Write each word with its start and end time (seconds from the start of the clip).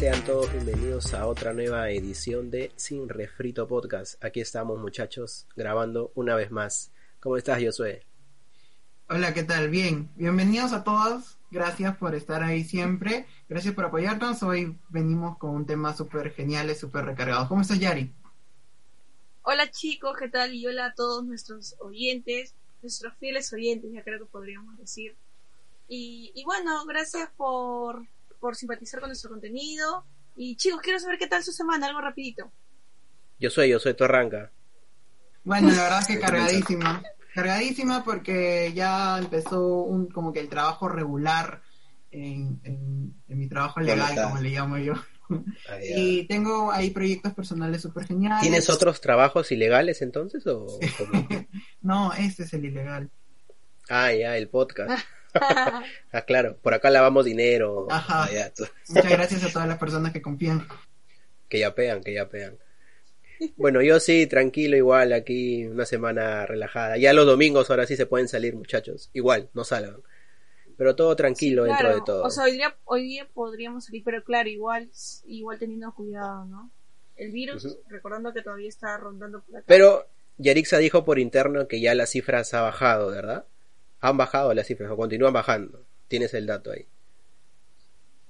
Sean 0.00 0.24
todos 0.24 0.50
bienvenidos 0.50 1.12
a 1.12 1.26
otra 1.26 1.52
nueva 1.52 1.90
edición 1.90 2.50
de 2.50 2.72
Sin 2.76 3.06
Refrito 3.06 3.68
Podcast. 3.68 4.14
Aquí 4.24 4.40
estamos 4.40 4.78
muchachos 4.78 5.46
grabando 5.56 6.10
una 6.14 6.34
vez 6.34 6.50
más. 6.50 6.90
¿Cómo 7.20 7.36
estás, 7.36 7.62
Josué? 7.62 8.06
Hola, 9.10 9.34
¿qué 9.34 9.42
tal? 9.42 9.68
Bien, 9.68 10.08
bienvenidos 10.16 10.72
a 10.72 10.84
todos. 10.84 11.36
Gracias 11.50 11.98
por 11.98 12.14
estar 12.14 12.42
ahí 12.42 12.64
siempre. 12.64 13.26
Gracias 13.46 13.74
por 13.74 13.84
apoyarnos. 13.84 14.42
Hoy 14.42 14.74
venimos 14.88 15.36
con 15.36 15.50
un 15.50 15.66
tema 15.66 15.94
súper 15.94 16.32
genial, 16.32 16.74
súper 16.74 17.04
recargado. 17.04 17.46
¿Cómo 17.46 17.60
estás, 17.60 17.78
Yari? 17.78 18.10
Hola 19.42 19.70
chicos, 19.70 20.16
¿qué 20.18 20.30
tal? 20.30 20.54
Y 20.54 20.66
hola 20.66 20.86
a 20.86 20.94
todos 20.94 21.26
nuestros 21.26 21.76
oyentes, 21.78 22.54
nuestros 22.80 23.12
fieles 23.18 23.52
oyentes, 23.52 23.92
ya 23.92 24.02
creo 24.02 24.18
que 24.18 24.32
podríamos 24.32 24.78
decir. 24.78 25.14
Y, 25.88 26.32
y 26.34 26.42
bueno, 26.44 26.86
gracias 26.86 27.28
por 27.36 28.06
por 28.40 28.56
simpatizar 28.56 29.00
con 29.00 29.10
nuestro 29.10 29.30
contenido. 29.30 30.04
Y 30.36 30.56
chicos, 30.56 30.80
quiero 30.80 30.98
saber 30.98 31.18
qué 31.18 31.26
tal 31.26 31.44
su 31.44 31.52
semana, 31.52 31.86
algo 31.86 32.00
rapidito. 32.00 32.50
Yo 33.38 33.50
soy, 33.50 33.70
yo 33.70 33.78
soy 33.78 33.94
tu 33.94 34.04
arranca. 34.04 34.50
Bueno, 35.44 35.68
la 35.70 35.82
verdad 35.82 36.00
es 36.00 36.06
que 36.06 36.18
cargadísima. 36.20 37.02
Cargadísima 37.34 38.04
porque 38.04 38.72
ya 38.74 39.18
empezó 39.18 39.82
un 39.82 40.08
como 40.08 40.32
que 40.32 40.40
el 40.40 40.48
trabajo 40.48 40.88
regular 40.88 41.62
en, 42.10 42.60
en, 42.64 43.14
mi 43.28 43.48
trabajo 43.48 43.80
legal, 43.80 44.16
como 44.24 44.40
le 44.40 44.50
llamo 44.50 44.78
yo. 44.78 44.94
Y 45.94 46.26
tengo 46.26 46.72
ahí 46.72 46.90
proyectos 46.90 47.32
personales 47.34 47.82
súper 47.82 48.04
geniales. 48.04 48.42
¿Tienes 48.42 48.68
otros 48.68 49.00
trabajos 49.00 49.52
ilegales 49.52 50.02
entonces? 50.02 50.44
o 50.48 50.66
No, 51.82 52.12
este 52.14 52.42
es 52.42 52.52
el 52.52 52.64
ilegal. 52.64 53.10
Ah, 53.88 54.12
ya, 54.12 54.36
el 54.36 54.48
podcast. 54.48 55.04
ah, 56.12 56.22
claro, 56.26 56.56
por 56.62 56.74
acá 56.74 56.90
lavamos 56.90 57.24
dinero. 57.24 57.86
Ajá. 57.90 58.28
Muchas 58.88 59.10
gracias 59.10 59.44
a 59.44 59.52
todas 59.52 59.68
las 59.68 59.78
personas 59.78 60.12
que 60.12 60.22
confían. 60.22 60.66
Que 61.48 61.58
ya 61.58 61.74
pegan, 61.74 62.02
que 62.02 62.14
ya 62.14 62.28
pegan. 62.28 62.58
Bueno, 63.56 63.80
yo 63.82 64.00
sí, 64.00 64.26
tranquilo, 64.26 64.76
igual, 64.76 65.12
aquí 65.12 65.66
una 65.66 65.86
semana 65.86 66.46
relajada. 66.46 66.98
Ya 66.98 67.12
los 67.12 67.26
domingos 67.26 67.70
ahora 67.70 67.86
sí 67.86 67.96
se 67.96 68.06
pueden 68.06 68.28
salir, 68.28 68.54
muchachos. 68.54 69.10
Igual, 69.12 69.48
no 69.54 69.64
salgan. 69.64 70.02
Pero 70.76 70.94
todo 70.94 71.14
tranquilo 71.16 71.64
dentro 71.64 71.94
de 71.94 72.00
todo. 72.04 72.22
O 72.24 72.30
sea, 72.30 72.44
hoy 72.44 72.52
día, 72.52 72.76
hoy 72.84 73.02
día 73.02 73.28
podríamos 73.32 73.86
salir, 73.86 74.02
pero 74.04 74.22
claro, 74.24 74.48
igual, 74.48 74.90
igual 75.26 75.58
teniendo 75.58 75.92
cuidado, 75.94 76.44
¿no? 76.46 76.70
El 77.16 77.32
virus, 77.32 77.78
recordando 77.88 78.32
que 78.32 78.40
todavía 78.42 78.68
está 78.68 78.96
rondando 78.96 79.42
por 79.42 79.56
acá. 79.56 79.64
Pero 79.66 80.06
Yarixa 80.38 80.78
dijo 80.78 81.04
por 81.04 81.18
interno 81.18 81.68
que 81.68 81.80
ya 81.80 81.94
las 81.94 82.10
cifras 82.10 82.54
ha 82.54 82.62
bajado, 82.62 83.10
¿verdad? 83.10 83.44
Han 84.00 84.16
bajado 84.16 84.52
las 84.54 84.66
cifras 84.66 84.90
o 84.90 84.96
continúan 84.96 85.32
bajando. 85.32 85.84
Tienes 86.08 86.34
el 86.34 86.46
dato 86.46 86.72
ahí. 86.72 86.86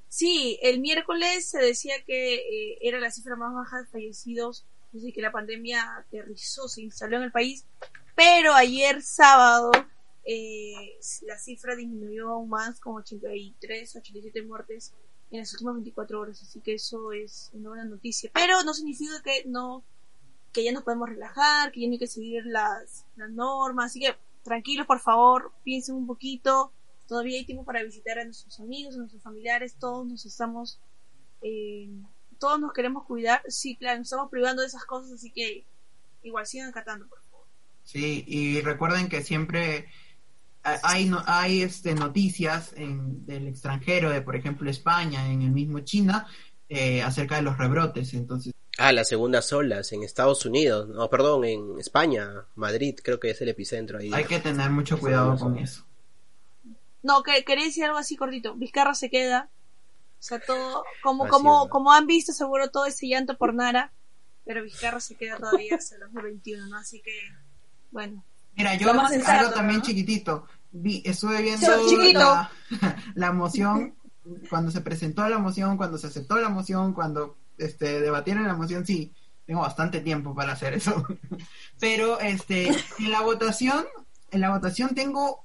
Sí, 0.08 0.58
el 0.62 0.80
miércoles 0.80 1.48
se 1.48 1.58
decía 1.58 1.94
que 2.04 2.34
eh, 2.34 2.78
era 2.80 2.98
la 2.98 3.10
cifra 3.10 3.36
más 3.36 3.54
baja 3.54 3.78
de 3.78 3.86
fallecidos 3.86 4.66
desde 4.92 5.12
que 5.12 5.22
la 5.22 5.30
pandemia 5.30 5.98
aterrizó, 5.98 6.68
se 6.68 6.82
instaló 6.82 7.18
en 7.18 7.22
el 7.22 7.32
país, 7.32 7.64
pero 8.16 8.52
ayer 8.52 9.02
sábado 9.02 9.70
eh, 10.24 10.98
la 11.22 11.38
cifra 11.38 11.76
disminuyó 11.76 12.30
aún 12.30 12.48
más, 12.48 12.80
con 12.80 12.96
83, 12.96 13.96
87 13.96 14.42
muertes 14.42 14.92
en 15.30 15.38
las 15.38 15.52
últimas 15.52 15.74
24 15.74 16.20
horas, 16.20 16.42
así 16.42 16.60
que 16.60 16.74
eso 16.74 17.12
es 17.12 17.50
una 17.52 17.68
buena 17.68 17.84
noticia. 17.84 18.30
Pero 18.34 18.64
no 18.64 18.74
significa 18.74 19.22
que 19.22 19.44
no 19.46 19.84
que 20.52 20.64
ya 20.64 20.72
nos 20.72 20.82
podemos 20.82 21.08
relajar, 21.08 21.70
que 21.70 21.80
ya 21.80 21.86
no 21.86 21.92
hay 21.92 21.98
que 22.00 22.08
seguir 22.08 22.44
las, 22.46 23.06
las 23.14 23.30
normas, 23.30 23.86
así 23.86 24.00
que 24.00 24.16
tranquilos, 24.42 24.86
por 24.86 25.00
favor, 25.00 25.52
piensen 25.64 25.94
un 25.94 26.06
poquito. 26.06 26.72
Todavía 27.06 27.38
hay 27.38 27.44
tiempo 27.44 27.64
para 27.64 27.82
visitar 27.82 28.18
a 28.18 28.24
nuestros 28.24 28.60
amigos, 28.60 28.94
a 28.94 28.98
nuestros 28.98 29.22
familiares. 29.22 29.76
Todos 29.78 30.06
nos 30.06 30.24
estamos, 30.26 30.80
eh, 31.42 31.90
todos 32.38 32.60
nos 32.60 32.72
queremos 32.72 33.04
cuidar. 33.04 33.42
Sí, 33.48 33.76
claro, 33.76 33.98
nos 33.98 34.08
estamos 34.08 34.30
privando 34.30 34.62
de 34.62 34.68
esas 34.68 34.84
cosas, 34.84 35.12
así 35.12 35.30
que 35.30 35.66
igual 36.22 36.46
sigan 36.46 36.68
acatando, 36.68 37.08
por 37.08 37.20
favor. 37.30 37.46
Sí, 37.82 38.24
y 38.26 38.60
recuerden 38.60 39.08
que 39.08 39.22
siempre 39.22 39.88
hay, 40.62 41.10
hay 41.26 41.62
este, 41.62 41.94
noticias 41.94 42.72
en, 42.76 43.24
del 43.26 43.48
extranjero, 43.48 44.10
de 44.10 44.22
por 44.22 44.36
ejemplo 44.36 44.70
España, 44.70 45.30
en 45.32 45.42
el 45.42 45.50
mismo 45.50 45.80
China, 45.80 46.26
eh, 46.68 47.02
acerca 47.02 47.36
de 47.36 47.42
los 47.42 47.58
rebrotes. 47.58 48.14
Entonces, 48.14 48.52
Ah, 48.82 48.92
las 48.92 49.10
segundas 49.10 49.52
olas 49.52 49.92
en 49.92 50.02
Estados 50.02 50.46
Unidos, 50.46 50.88
no, 50.88 51.10
perdón, 51.10 51.44
en 51.44 51.78
España, 51.78 52.46
Madrid, 52.54 52.98
creo 53.04 53.20
que 53.20 53.28
es 53.28 53.40
el 53.42 53.50
epicentro 53.50 53.98
ahí. 53.98 54.10
Hay 54.10 54.24
que 54.24 54.38
tener 54.38 54.70
mucho 54.70 54.98
cuidado 54.98 55.36
con 55.36 55.58
eso. 55.58 55.84
No, 57.02 57.22
que 57.22 57.44
quería 57.44 57.66
decir 57.66 57.84
algo 57.84 57.98
así 57.98 58.16
cortito. 58.16 58.54
Vizcarra 58.54 58.94
se 58.94 59.10
queda. 59.10 59.50
O 60.18 60.22
sea, 60.22 60.40
todo, 60.40 60.82
como, 61.02 61.28
como, 61.28 61.68
como 61.68 61.92
han 61.92 62.06
visto 62.06 62.32
seguro 62.32 62.70
todo 62.70 62.86
ese 62.86 63.06
llanto 63.06 63.36
por 63.36 63.52
Nara, 63.52 63.92
pero 64.46 64.62
Vizcarra 64.62 65.00
se 65.00 65.14
queda 65.14 65.36
todavía 65.36 65.76
hasta 65.76 65.96
el 65.96 66.00
2021, 66.00 66.66
¿no? 66.68 66.78
Así 66.78 67.02
que, 67.02 67.12
bueno. 67.90 68.24
Mira, 68.56 68.76
yo 68.76 68.92
algo 68.92 69.50
también 69.52 69.82
chiquitito. 69.82 70.46
Vi, 70.72 71.02
estuve 71.04 71.42
viendo 71.42 71.68
la, 72.14 72.50
la 73.14 73.32
moción, 73.32 73.94
cuando 74.48 74.70
se 74.70 74.80
presentó 74.80 75.28
la 75.28 75.36
moción, 75.36 75.76
cuando 75.76 75.98
se 75.98 76.06
aceptó 76.06 76.36
la 76.36 76.48
moción, 76.48 76.94
cuando 76.94 77.36
este, 77.60 78.00
debatir 78.00 78.36
en 78.36 78.46
la 78.46 78.54
moción, 78.54 78.86
sí, 78.86 79.12
tengo 79.46 79.60
bastante 79.62 80.00
tiempo 80.00 80.34
para 80.34 80.52
hacer 80.52 80.74
eso. 80.74 81.04
Pero 81.80 82.20
este, 82.20 82.68
en 82.68 83.10
la 83.10 83.22
votación, 83.22 83.84
en 84.30 84.40
la 84.40 84.50
votación 84.50 84.94
tengo 84.94 85.44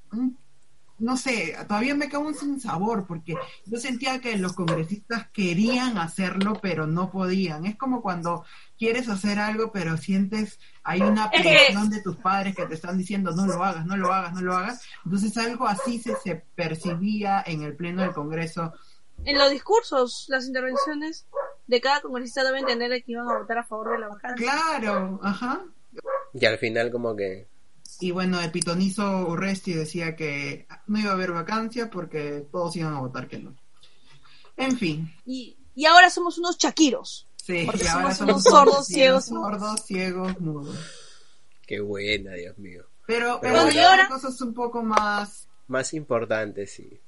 no 0.97 1.17
sé, 1.17 1.55
todavía 1.67 1.93
me 1.93 2.07
quedo 2.07 2.21
un 2.21 2.35
sin 2.35 2.59
sabor 2.61 3.05
porque 3.05 3.35
yo 3.65 3.77
sentía 3.79 4.19
que 4.19 4.37
los 4.37 4.53
congresistas 4.53 5.29
querían 5.31 5.97
hacerlo 5.97 6.57
pero 6.61 6.87
no 6.87 7.11
podían. 7.11 7.65
Es 7.65 7.75
como 7.75 8.01
cuando 8.01 8.45
quieres 8.77 9.09
hacer 9.09 9.39
algo 9.39 9.71
pero 9.73 9.97
sientes 9.97 10.57
hay 10.83 11.01
una 11.01 11.29
presión 11.29 11.89
de 11.89 12.01
tus 12.01 12.15
padres 12.17 12.55
que 12.55 12.65
te 12.65 12.75
están 12.75 12.97
diciendo 12.97 13.31
no 13.31 13.45
lo 13.45 13.63
hagas, 13.63 13.85
no 13.85 13.97
lo 13.97 14.13
hagas, 14.13 14.33
no 14.33 14.41
lo 14.41 14.55
hagas. 14.55 14.83
Entonces 15.03 15.35
algo 15.37 15.67
así 15.67 15.99
se, 15.99 16.15
se 16.15 16.35
percibía 16.35 17.43
en 17.45 17.63
el 17.63 17.75
pleno 17.75 18.01
del 18.01 18.13
Congreso. 18.13 18.73
En 19.25 19.37
los 19.37 19.51
discursos, 19.51 20.25
las 20.29 20.45
intervenciones 20.47 21.25
de 21.67 21.81
cada 21.81 22.01
congresista 22.01 22.43
deben 22.43 22.65
tener 22.65 22.91
que 23.03 23.11
iban 23.11 23.29
a 23.29 23.39
votar 23.39 23.57
a 23.57 23.63
favor 23.63 23.91
de 23.91 23.99
la 23.99 24.07
vacancia. 24.09 24.51
Claro, 24.51 25.19
ajá. 25.23 25.65
Y 26.33 26.45
al 26.45 26.57
final 26.57 26.91
como 26.91 27.15
que... 27.15 27.47
Y 27.99 28.11
bueno, 28.11 28.41
el 28.41 28.51
pitonizo 28.51 29.25
Urresti 29.27 29.73
decía 29.73 30.15
que 30.15 30.67
no 30.87 30.99
iba 30.99 31.11
a 31.11 31.13
haber 31.13 31.31
vacancia 31.31 31.89
porque 31.89 32.45
todos 32.51 32.75
iban 32.75 32.93
a 32.93 32.99
votar 32.99 33.27
que 33.27 33.39
no. 33.39 33.55
En 34.57 34.77
fin. 34.77 35.13
Y, 35.25 35.57
y 35.75 35.85
ahora 35.85 36.09
somos 36.09 36.37
unos 36.37 36.57
chaquiros. 36.57 37.27
Sí, 37.37 37.67
y 37.73 37.87
ahora 37.87 38.13
somos, 38.13 38.43
sordos, 38.43 38.87
ciegos, 38.87 39.25
sordos, 39.25 39.85
ciegos, 39.85 40.39
mudos. 40.41 40.77
Qué 41.65 41.79
buena, 41.79 42.33
Dios 42.33 42.57
mío. 42.57 42.85
Pero, 43.07 43.39
pero, 43.41 43.61
hay 43.61 44.07
cosas 44.09 44.39
un 44.41 44.53
poco 44.53 44.83
más... 44.83 45.47
Más 45.67 45.93
importantes, 45.93 46.73
sí. 46.73 46.99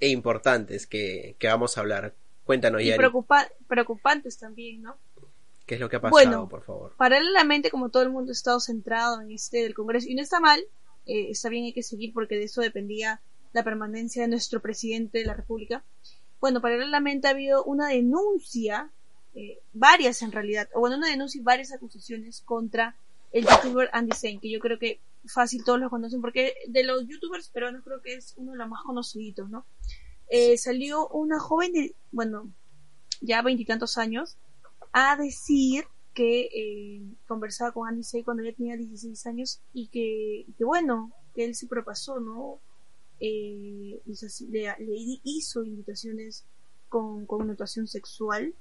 E 0.00 0.08
importantes 0.08 0.86
que, 0.86 1.36
que 1.38 1.48
vamos 1.48 1.76
a 1.76 1.80
hablar 1.80 2.14
Cuéntanos, 2.48 2.80
y 2.80 2.90
preocupantes 3.66 4.38
también, 4.38 4.80
¿no? 4.80 4.96
¿Qué 5.66 5.74
es 5.74 5.80
lo 5.82 5.90
que 5.90 5.96
ha 5.96 6.00
pasado, 6.00 6.48
por 6.48 6.62
favor? 6.62 6.94
Paralelamente, 6.96 7.70
como 7.70 7.90
todo 7.90 8.04
el 8.04 8.08
mundo 8.08 8.30
ha 8.30 8.32
estado 8.32 8.58
centrado 8.58 9.20
en 9.20 9.30
este 9.30 9.64
del 9.64 9.74
Congreso, 9.74 10.08
y 10.08 10.14
no 10.14 10.22
está 10.22 10.40
mal, 10.40 10.58
eh, 11.04 11.26
está 11.28 11.50
bien, 11.50 11.66
hay 11.66 11.74
que 11.74 11.82
seguir 11.82 12.14
porque 12.14 12.36
de 12.36 12.44
eso 12.44 12.62
dependía 12.62 13.20
la 13.52 13.64
permanencia 13.64 14.22
de 14.22 14.28
nuestro 14.28 14.62
presidente 14.62 15.18
de 15.18 15.26
la 15.26 15.34
República. 15.34 15.84
Bueno, 16.40 16.62
paralelamente 16.62 17.28
ha 17.28 17.32
habido 17.32 17.64
una 17.64 17.88
denuncia, 17.88 18.90
eh, 19.34 19.58
varias 19.74 20.22
en 20.22 20.32
realidad, 20.32 20.70
o 20.72 20.80
bueno, 20.80 20.96
una 20.96 21.10
denuncia 21.10 21.38
y 21.38 21.44
varias 21.44 21.70
acusaciones 21.70 22.40
contra 22.40 22.96
el 23.30 23.44
youtuber 23.44 23.90
Andy 23.92 24.16
Zane, 24.16 24.40
que 24.40 24.50
yo 24.50 24.58
creo 24.58 24.78
que 24.78 25.00
fácil 25.26 25.64
todos 25.64 25.80
lo 25.80 25.90
conocen, 25.90 26.22
porque 26.22 26.54
de 26.66 26.82
los 26.82 27.06
youtubers 27.06 27.50
peruanos 27.50 27.84
creo 27.84 28.00
que 28.00 28.14
es 28.14 28.32
uno 28.38 28.52
de 28.52 28.56
los 28.56 28.68
más 28.70 28.82
conocidos, 28.84 29.50
¿no? 29.50 29.66
Eh, 30.30 30.56
salió 30.58 31.08
una 31.08 31.38
joven 31.38 31.72
de, 31.72 31.94
bueno, 32.12 32.52
ya 33.20 33.42
veintitantos 33.42 33.98
años, 33.98 34.36
a 34.92 35.16
decir 35.16 35.84
que 36.14 36.48
eh, 36.52 37.02
conversaba 37.26 37.72
con 37.72 37.88
Andy 37.88 38.02
Say 38.02 38.24
cuando 38.24 38.42
ella 38.42 38.56
tenía 38.56 38.76
16 38.76 39.26
años 39.26 39.60
y 39.72 39.88
que, 39.88 40.46
que 40.56 40.64
bueno, 40.64 41.12
que 41.34 41.44
él 41.44 41.54
se 41.54 41.66
propasó, 41.66 42.18
¿no? 42.18 42.60
Eh, 43.20 44.00
le, 44.50 44.62
le, 44.78 45.20
hizo 45.24 45.64
invitaciones 45.64 46.44
con 46.88 47.26
connotación 47.26 47.86
sexual 47.86 48.54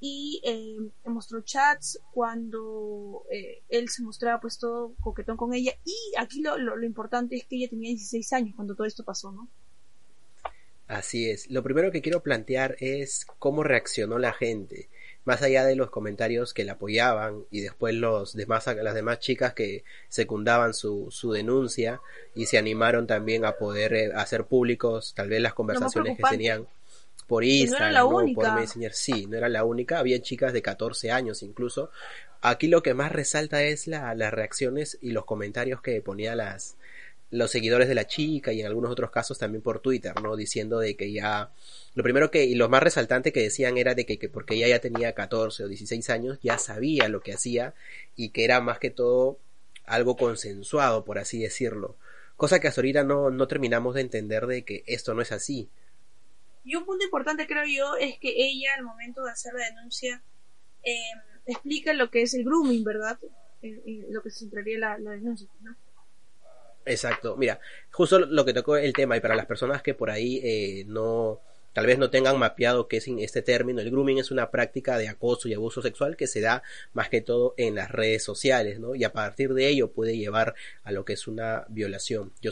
y 0.00 0.40
eh, 0.44 0.90
mostró 1.06 1.40
chats 1.42 2.00
cuando 2.12 3.24
eh, 3.30 3.62
él 3.68 3.88
se 3.88 4.02
mostraba 4.02 4.40
pues 4.40 4.58
todo 4.58 4.94
coquetón 5.00 5.36
con 5.36 5.54
ella 5.54 5.72
y 5.84 5.96
aquí 6.18 6.40
lo, 6.40 6.56
lo, 6.56 6.84
importante 6.84 7.36
es 7.36 7.44
que 7.44 7.56
ella 7.56 7.68
tenía 7.68 7.88
16 7.90 8.32
años 8.32 8.54
cuando 8.54 8.74
todo 8.74 8.86
esto 8.86 9.04
pasó, 9.04 9.32
¿no? 9.32 9.48
Así 10.88 11.30
es. 11.30 11.50
Lo 11.50 11.62
primero 11.62 11.92
que 11.92 12.00
quiero 12.00 12.22
plantear 12.22 12.76
es 12.80 13.26
cómo 13.38 13.62
reaccionó 13.62 14.18
la 14.18 14.32
gente, 14.32 14.88
más 15.26 15.42
allá 15.42 15.66
de 15.66 15.76
los 15.76 15.90
comentarios 15.90 16.54
que 16.54 16.64
la 16.64 16.72
apoyaban 16.72 17.44
y 17.50 17.60
después 17.60 17.94
los 17.94 18.34
demás, 18.34 18.66
las 18.66 18.94
demás 18.94 19.20
chicas 19.20 19.52
que 19.52 19.84
secundaban 20.08 20.72
su, 20.72 21.08
su 21.10 21.32
denuncia 21.32 22.00
y 22.34 22.46
se 22.46 22.56
animaron 22.56 23.06
también 23.06 23.44
a 23.44 23.52
poder 23.52 23.92
eh, 23.92 24.10
hacer 24.14 24.44
públicos 24.44 25.12
tal 25.14 25.28
vez 25.28 25.42
las 25.42 25.52
conversaciones 25.52 26.16
que 26.16 26.22
tenían 26.22 26.66
por 27.26 27.44
Instagram, 27.44 27.92
no, 27.92 28.34
por 28.34 28.54
Messenger. 28.54 28.94
Sí, 28.94 29.26
no 29.26 29.36
era 29.36 29.50
la 29.50 29.64
única, 29.64 29.98
había 29.98 30.22
chicas 30.22 30.54
de 30.54 30.62
14 30.62 31.12
años 31.12 31.42
incluso. 31.42 31.90
Aquí 32.40 32.68
lo 32.68 32.82
que 32.82 32.94
más 32.94 33.12
resalta 33.12 33.62
es 33.62 33.86
la, 33.86 34.14
las 34.14 34.32
reacciones 34.32 34.96
y 35.02 35.10
los 35.10 35.26
comentarios 35.26 35.82
que 35.82 36.00
ponía 36.00 36.34
las 36.34 36.76
los 37.30 37.50
seguidores 37.50 37.88
de 37.88 37.94
la 37.94 38.06
chica 38.06 38.52
y 38.52 38.60
en 38.60 38.66
algunos 38.66 38.90
otros 38.90 39.10
casos 39.10 39.38
también 39.38 39.62
por 39.62 39.80
Twitter, 39.80 40.14
¿no? 40.22 40.36
Diciendo 40.36 40.78
de 40.78 40.96
que 40.96 41.12
ya 41.12 41.50
lo 41.94 42.02
primero 42.02 42.30
que 42.30 42.44
y 42.44 42.54
lo 42.54 42.68
más 42.68 42.82
resaltante 42.82 43.32
que 43.32 43.42
decían 43.42 43.76
era 43.76 43.94
de 43.94 44.06
que, 44.06 44.18
que 44.18 44.28
porque 44.28 44.54
ella 44.54 44.68
ya 44.68 44.80
tenía 44.80 45.14
14 45.14 45.64
o 45.64 45.68
16 45.68 46.08
años 46.10 46.38
ya 46.42 46.58
sabía 46.58 47.08
lo 47.08 47.20
que 47.20 47.34
hacía 47.34 47.74
y 48.16 48.30
que 48.30 48.44
era 48.44 48.60
más 48.60 48.78
que 48.78 48.90
todo 48.90 49.38
algo 49.84 50.16
consensuado, 50.16 51.04
por 51.04 51.18
así 51.18 51.40
decirlo. 51.40 51.96
Cosa 52.36 52.60
que 52.60 52.68
hasta 52.68 52.80
ahorita 52.80 53.04
no, 53.04 53.30
no 53.30 53.48
terminamos 53.48 53.94
de 53.94 54.02
entender 54.02 54.46
de 54.46 54.64
que 54.64 54.84
esto 54.86 55.12
no 55.14 55.22
es 55.22 55.32
así. 55.32 55.68
Y 56.64 56.76
un 56.76 56.84
punto 56.84 57.04
importante, 57.04 57.46
creo 57.46 57.64
yo, 57.64 57.96
es 57.96 58.18
que 58.18 58.32
ella, 58.36 58.70
al 58.76 58.84
momento 58.84 59.24
de 59.24 59.32
hacer 59.32 59.54
la 59.54 59.64
denuncia, 59.64 60.22
eh, 60.84 60.96
explica 61.46 61.92
lo 61.94 62.10
que 62.10 62.22
es 62.22 62.34
el 62.34 62.44
grooming, 62.44 62.84
¿verdad? 62.84 63.18
Eh, 63.62 63.82
eh, 63.86 64.06
lo 64.10 64.22
que 64.22 64.30
se 64.30 64.40
centraría 64.40 64.78
la, 64.78 64.98
la 64.98 65.12
denuncia, 65.12 65.48
¿no? 65.60 65.74
Exacto, 66.88 67.36
mira, 67.36 67.60
justo 67.90 68.18
lo 68.18 68.44
que 68.44 68.52
tocó 68.52 68.76
el 68.76 68.92
tema, 68.92 69.16
y 69.16 69.20
para 69.20 69.36
las 69.36 69.46
personas 69.46 69.82
que 69.82 69.94
por 69.94 70.10
ahí 70.10 70.84
no, 70.88 71.40
tal 71.72 71.86
vez 71.86 71.98
no 71.98 72.10
tengan 72.10 72.38
mapeado 72.38 72.88
qué 72.88 72.96
es 72.96 73.06
este 73.06 73.42
término, 73.42 73.80
el 73.80 73.90
grooming 73.90 74.18
es 74.18 74.30
una 74.30 74.50
práctica 74.50 74.98
de 74.98 75.08
acoso 75.08 75.48
y 75.48 75.54
abuso 75.54 75.82
sexual 75.82 76.16
que 76.16 76.26
se 76.26 76.40
da 76.40 76.62
más 76.92 77.08
que 77.08 77.20
todo 77.20 77.54
en 77.56 77.74
las 77.74 77.90
redes 77.90 78.24
sociales, 78.24 78.80
¿no? 78.80 78.94
Y 78.94 79.04
a 79.04 79.12
partir 79.12 79.54
de 79.54 79.68
ello 79.68 79.92
puede 79.92 80.16
llevar 80.16 80.54
a 80.82 80.92
lo 80.92 81.04
que 81.04 81.12
es 81.12 81.28
una 81.28 81.64
violación. 81.68 82.32
Yo. 82.42 82.50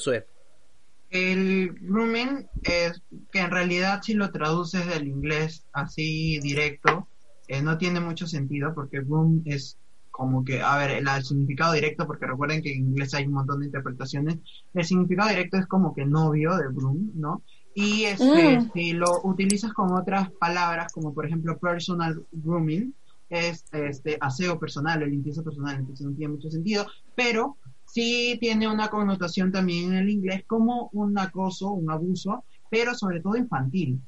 El 1.10 1.72
grooming 1.80 2.48
es 2.62 3.02
que 3.32 3.38
en 3.38 3.50
realidad 3.50 4.02
si 4.02 4.14
lo 4.14 4.30
traduces 4.30 4.86
del 4.86 5.08
inglés 5.08 5.64
así 5.72 6.38
directo, 6.40 7.08
eh, 7.48 7.62
no 7.62 7.78
tiene 7.78 8.00
mucho 8.00 8.26
sentido 8.26 8.74
porque 8.74 9.00
groom 9.00 9.42
es 9.44 9.78
como 10.16 10.42
que, 10.42 10.62
a 10.62 10.78
ver, 10.78 10.92
el, 10.92 11.06
significado 11.22 11.74
directo, 11.74 12.06
porque 12.06 12.26
recuerden 12.26 12.62
que 12.62 12.72
en 12.72 12.86
inglés 12.86 13.12
hay 13.12 13.26
un 13.26 13.34
montón 13.34 13.60
de 13.60 13.66
interpretaciones, 13.66 14.38
el 14.72 14.84
significado 14.84 15.28
directo 15.28 15.58
es 15.58 15.66
como 15.66 15.94
que 15.94 16.06
novio 16.06 16.56
de 16.56 16.68
groom, 16.72 17.10
¿no? 17.14 17.42
Y 17.74 18.04
este, 18.04 18.60
mm. 18.60 18.72
si 18.72 18.94
lo 18.94 19.20
utilizas 19.24 19.74
con 19.74 19.92
otras 19.92 20.30
palabras, 20.32 20.90
como 20.90 21.12
por 21.12 21.26
ejemplo 21.26 21.58
personal 21.58 22.24
grooming, 22.32 22.94
es 23.28 23.66
este 23.72 24.16
aseo 24.18 24.58
personal 24.58 25.02
o 25.02 25.06
limpieza 25.06 25.42
personal, 25.42 25.76
entonces 25.76 26.06
no 26.06 26.16
tiene 26.16 26.32
mucho 26.32 26.50
sentido, 26.50 26.86
pero 27.14 27.58
sí 27.84 28.38
tiene 28.40 28.68
una 28.68 28.88
connotación 28.88 29.52
también 29.52 29.92
en 29.92 29.98
el 29.98 30.08
inglés 30.08 30.44
como 30.46 30.88
un 30.94 31.18
acoso, 31.18 31.72
un 31.72 31.90
abuso, 31.90 32.42
pero 32.70 32.94
sobre 32.94 33.20
todo 33.20 33.36
infantil. 33.36 34.00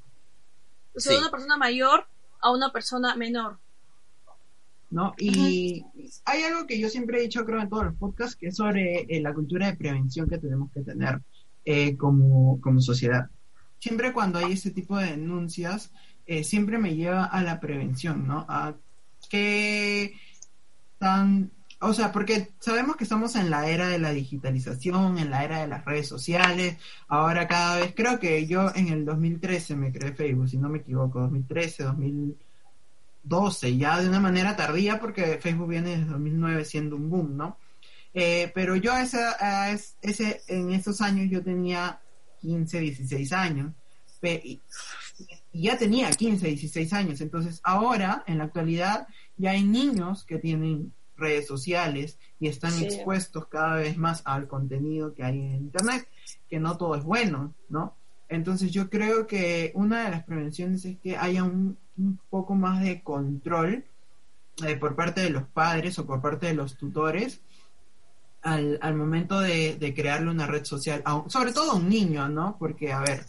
O 0.97 1.01
sea, 1.01 1.13
de 1.13 1.19
una 1.19 1.31
persona 1.31 1.59
mayor 1.59 2.07
a 2.41 2.51
una 2.51 2.73
persona 2.73 3.15
menor. 3.15 3.59
¿No? 4.91 5.15
Y 5.19 5.85
hay 6.25 6.43
algo 6.45 6.67
que 6.67 6.79
yo 6.79 6.89
siempre 6.89 7.19
he 7.19 7.23
dicho, 7.23 7.45
creo, 7.45 7.61
en 7.61 7.69
todos 7.69 7.85
los 7.85 7.95
podcasts, 7.97 8.37
que 8.37 8.49
es 8.49 8.57
sobre 8.57 9.01
eh, 9.09 9.21
la 9.21 9.35
cultura 9.35 9.67
de 9.67 9.77
prevención 9.77 10.29
que 10.29 10.39
tenemos 10.39 10.71
que 10.73 10.81
tener 10.81 11.21
eh, 11.65 11.97
como, 11.97 12.59
como 12.61 12.81
sociedad. 12.81 13.29
Siempre 13.79 14.13
cuando 14.13 14.39
hay 14.39 14.53
este 14.53 14.71
tipo 14.71 14.97
de 14.97 15.11
denuncias, 15.11 15.93
eh, 16.27 16.43
siempre 16.43 16.79
me 16.79 16.97
lleva 16.97 17.25
a 17.25 17.43
la 17.43 17.61
prevención, 17.61 18.27
¿no? 18.27 18.47
A 18.49 18.75
qué 19.29 20.15
tan 20.99 21.51
o 21.81 21.93
sea, 21.93 22.11
porque 22.11 22.51
sabemos 22.59 22.97
que 22.97 23.05
estamos 23.05 23.37
en 23.37 23.51
la 23.51 23.69
era 23.69 23.89
de 23.89 24.01
la 24.01 24.11
digitalización, 24.11 25.19
en 25.19 25.31
la 25.31 25.45
era 25.45 25.61
de 25.61 25.69
las 25.69 25.85
redes 25.85 26.09
sociales. 26.09 26.77
Ahora 27.07 27.47
cada 27.47 27.77
vez, 27.79 27.93
creo 27.95 28.19
que 28.19 28.47
yo 28.49 28.73
en 28.75 28.89
el 28.89 29.05
2013 29.05 29.77
me 29.77 29.93
creé 29.93 30.13
Facebook, 30.13 30.49
si 30.49 30.59
no 30.59 30.69
me 30.69 30.79
equivoco, 30.79 31.21
2013, 31.21 31.85
2012, 33.29 33.77
ya 33.77 34.01
de 34.01 34.09
una 34.09 34.21
manera 34.21 34.57
tardía 34.57 34.99
porque 34.99 35.39
Facebook 35.41 35.69
viene 35.69 35.91
desde 35.91 36.07
2009 36.07 36.65
siendo 36.65 36.97
un 36.97 37.11
boom, 37.11 37.37
¿no? 37.37 37.59
Eh, 38.15 38.51
pero 38.55 38.75
yo 38.77 38.97
esa, 38.97 39.71
ese, 40.03 40.43
en 40.49 40.73
esos 40.73 41.01
años 41.01 41.31
yo 41.31 41.43
tenía 41.43 42.01
15, 42.41 42.81
16 42.81 43.33
años. 43.33 43.73
Y 44.23 44.61
ya 45.53 45.79
tenía 45.79 46.11
15, 46.11 46.47
16 46.49 46.93
años. 46.93 47.21
Entonces 47.21 47.61
ahora, 47.63 48.25
en 48.27 48.39
la 48.39 48.45
actualidad, 48.45 49.07
ya 49.37 49.53
hay 49.53 49.65
niños 49.65 50.25
que 50.25 50.39
tienen 50.39 50.93
redes 51.17 51.47
sociales 51.47 52.19
y 52.41 52.49
están 52.49 52.77
expuestos 52.83 53.47
cada 53.49 53.77
vez 53.77 53.97
más 53.97 54.23
al 54.25 54.49
contenido 54.49 55.15
que 55.15 55.25
hay 55.25 55.39
en 55.39 55.55
Internet, 55.55 56.09
que 56.49 56.61
no 56.61 56.77
todo 56.77 56.95
es 56.95 57.05
bueno, 57.05 57.55
¿no? 57.69 57.97
Entonces 58.29 58.71
yo 58.73 58.91
creo 58.91 59.27
que 59.27 59.73
una 59.75 60.05
de 60.05 60.11
las 60.11 60.25
prevenciones 60.25 60.85
es 60.85 60.99
que 60.99 61.17
haya 61.17 61.45
un, 61.45 61.79
poco 62.31 62.55
más 62.55 62.83
de 62.83 63.03
control 63.03 63.85
eh, 64.67 64.77
por 64.77 64.95
parte 64.97 65.21
de 65.21 65.31
los 65.31 65.45
padres 65.45 65.99
o 65.99 66.07
por 66.07 66.21
parte 66.21 66.47
de 66.47 66.55
los 66.55 66.77
tutores 66.77 67.41
al, 68.43 68.79
al 68.83 68.95
momento 68.95 69.41
de, 69.41 69.77
de, 69.77 69.95
crearle 69.95 70.31
una 70.31 70.47
red 70.47 70.65
social, 70.65 71.03
sobre 71.27 71.53
todo 71.53 71.73
a 71.73 71.75
un 71.75 71.89
niño, 71.89 72.29
¿no? 72.29 72.57
Porque, 72.59 72.93
a 72.93 73.01
ver, 73.01 73.25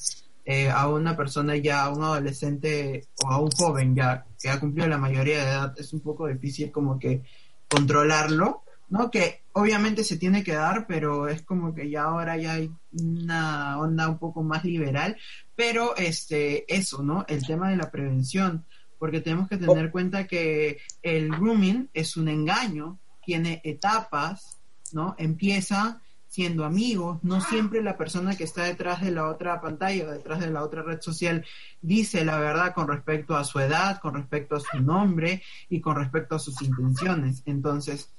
eh, 0.45 0.69
a 0.69 0.87
una 0.89 1.15
persona 1.15 1.55
ya, 1.57 1.83
a 1.83 1.93
un 1.93 2.03
adolescente 2.03 3.07
o 3.23 3.27
a 3.29 3.39
un 3.39 3.51
joven 3.51 3.95
ya 3.95 4.25
que 4.41 4.49
ha 4.49 4.59
cumplido 4.59 4.87
la 4.87 4.97
mayoría 4.97 5.37
de 5.37 5.43
edad, 5.43 5.75
es 5.77 5.93
un 5.93 5.99
poco 5.99 6.27
difícil 6.27 6.71
como 6.71 6.97
que 6.97 7.21
controlarlo, 7.69 8.63
¿no? 8.89 9.11
Que 9.11 9.43
obviamente 9.53 10.03
se 10.03 10.17
tiene 10.17 10.43
que 10.43 10.53
dar, 10.53 10.87
pero 10.87 11.27
es 11.27 11.43
como 11.43 11.75
que 11.75 11.89
ya 11.89 12.05
ahora 12.05 12.35
ya 12.37 12.53
hay 12.53 12.71
una 12.93 13.77
onda 13.77 14.09
un 14.09 14.17
poco 14.17 14.41
más 14.41 14.63
liberal, 14.63 15.17
pero 15.59 15.93
este 15.97 16.73
eso, 16.73 17.03
¿no? 17.03 17.25
El 17.27 17.45
tema 17.45 17.69
de 17.69 17.75
la 17.75 17.91
prevención, 17.91 18.63
porque 18.97 19.19
tenemos 19.19 19.49
que 19.49 19.57
tener 19.57 19.87
oh. 19.87 19.91
cuenta 19.91 20.25
que 20.25 20.77
el 21.01 21.31
grooming 21.31 21.89
es 21.93 22.15
un 22.15 22.29
engaño, 22.29 22.97
tiene 23.25 23.59
etapas, 23.65 24.61
¿no? 24.93 25.15
Empieza 25.17 26.01
siendo 26.29 26.63
amigos, 26.63 27.19
no 27.23 27.41
siempre 27.41 27.83
la 27.83 27.97
persona 27.97 28.37
que 28.37 28.45
está 28.45 28.63
detrás 28.63 29.01
de 29.01 29.11
la 29.11 29.27
otra 29.27 29.59
pantalla 29.59 30.05
o 30.05 30.11
detrás 30.11 30.39
de 30.39 30.49
la 30.49 30.63
otra 30.63 30.81
red 30.81 31.01
social 31.01 31.45
dice 31.81 32.23
la 32.23 32.39
verdad 32.39 32.73
con 32.73 32.87
respecto 32.87 33.35
a 33.35 33.43
su 33.43 33.59
edad, 33.59 33.99
con 33.99 34.13
respecto 34.13 34.55
a 34.55 34.61
su 34.61 34.79
nombre 34.79 35.43
y 35.67 35.81
con 35.81 35.97
respecto 35.97 36.35
a 36.35 36.39
sus 36.39 36.61
intenciones. 36.61 37.43
Entonces, 37.45 38.09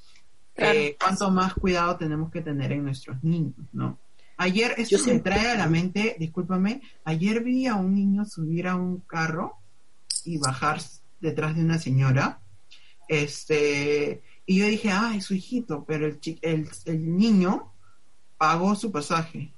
eh, 0.56 0.94
cuánto 1.00 1.30
más 1.30 1.54
cuidado 1.54 1.96
tenemos 1.96 2.30
que 2.30 2.42
tener 2.42 2.72
en 2.72 2.84
nuestros 2.84 3.24
niños, 3.24 3.66
¿no? 3.72 3.98
Ayer, 4.42 4.74
esto 4.78 4.96
se 4.96 5.12
me 5.12 5.20
trae 5.20 5.50
a 5.50 5.54
la 5.54 5.66
mente, 5.66 6.16
discúlpame, 6.18 6.80
ayer 7.04 7.44
vi 7.44 7.66
a 7.66 7.74
un 7.74 7.94
niño 7.94 8.24
subir 8.24 8.68
a 8.68 8.74
un 8.74 9.00
carro 9.00 9.58
y 10.24 10.38
bajar 10.38 10.80
detrás 11.20 11.54
de 11.56 11.62
una 11.62 11.78
señora, 11.78 12.40
este, 13.06 14.22
y 14.46 14.60
yo 14.60 14.66
dije, 14.66 14.92
ay, 14.92 15.20
su 15.20 15.34
hijito, 15.34 15.84
pero 15.84 16.06
el, 16.06 16.18
el, 16.40 16.66
el 16.86 17.18
niño 17.18 17.70
pagó 18.38 18.74
su 18.76 18.90
pasaje. 18.90 19.52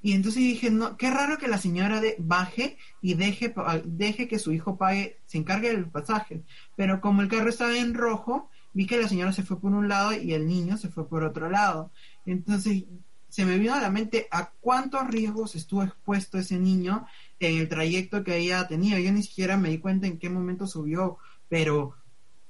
Y 0.00 0.14
entonces 0.14 0.42
dije, 0.42 0.70
no, 0.70 0.96
qué 0.96 1.10
raro 1.10 1.36
que 1.36 1.46
la 1.46 1.58
señora 1.58 2.00
de, 2.00 2.16
baje 2.18 2.78
y 3.02 3.12
deje, 3.12 3.54
deje 3.84 4.26
que 4.26 4.38
su 4.38 4.52
hijo 4.52 4.78
pague, 4.78 5.18
se 5.26 5.36
encargue 5.36 5.68
del 5.68 5.90
pasaje. 5.90 6.44
Pero 6.76 7.02
como 7.02 7.20
el 7.20 7.28
carro 7.28 7.50
estaba 7.50 7.76
en 7.76 7.92
rojo, 7.92 8.48
vi 8.72 8.86
que 8.86 8.98
la 8.98 9.06
señora 9.06 9.34
se 9.34 9.42
fue 9.42 9.60
por 9.60 9.72
un 9.72 9.86
lado 9.86 10.14
y 10.14 10.32
el 10.32 10.46
niño 10.46 10.78
se 10.78 10.88
fue 10.88 11.06
por 11.06 11.24
otro 11.24 11.50
lado. 11.50 11.92
Entonces 12.24 12.84
se 13.32 13.46
me 13.46 13.56
vino 13.56 13.72
a 13.74 13.80
la 13.80 13.88
mente 13.88 14.28
a 14.30 14.50
cuántos 14.60 15.08
riesgos 15.08 15.54
estuvo 15.54 15.82
expuesto 15.82 16.36
ese 16.36 16.58
niño 16.58 17.06
en 17.40 17.60
el 17.60 17.66
trayecto 17.66 18.22
que 18.22 18.34
había 18.34 18.68
tenido. 18.68 18.98
Yo 18.98 19.10
ni 19.10 19.22
siquiera 19.22 19.56
me 19.56 19.70
di 19.70 19.78
cuenta 19.78 20.06
en 20.06 20.18
qué 20.18 20.28
momento 20.28 20.66
subió, 20.66 21.16
pero 21.48 21.94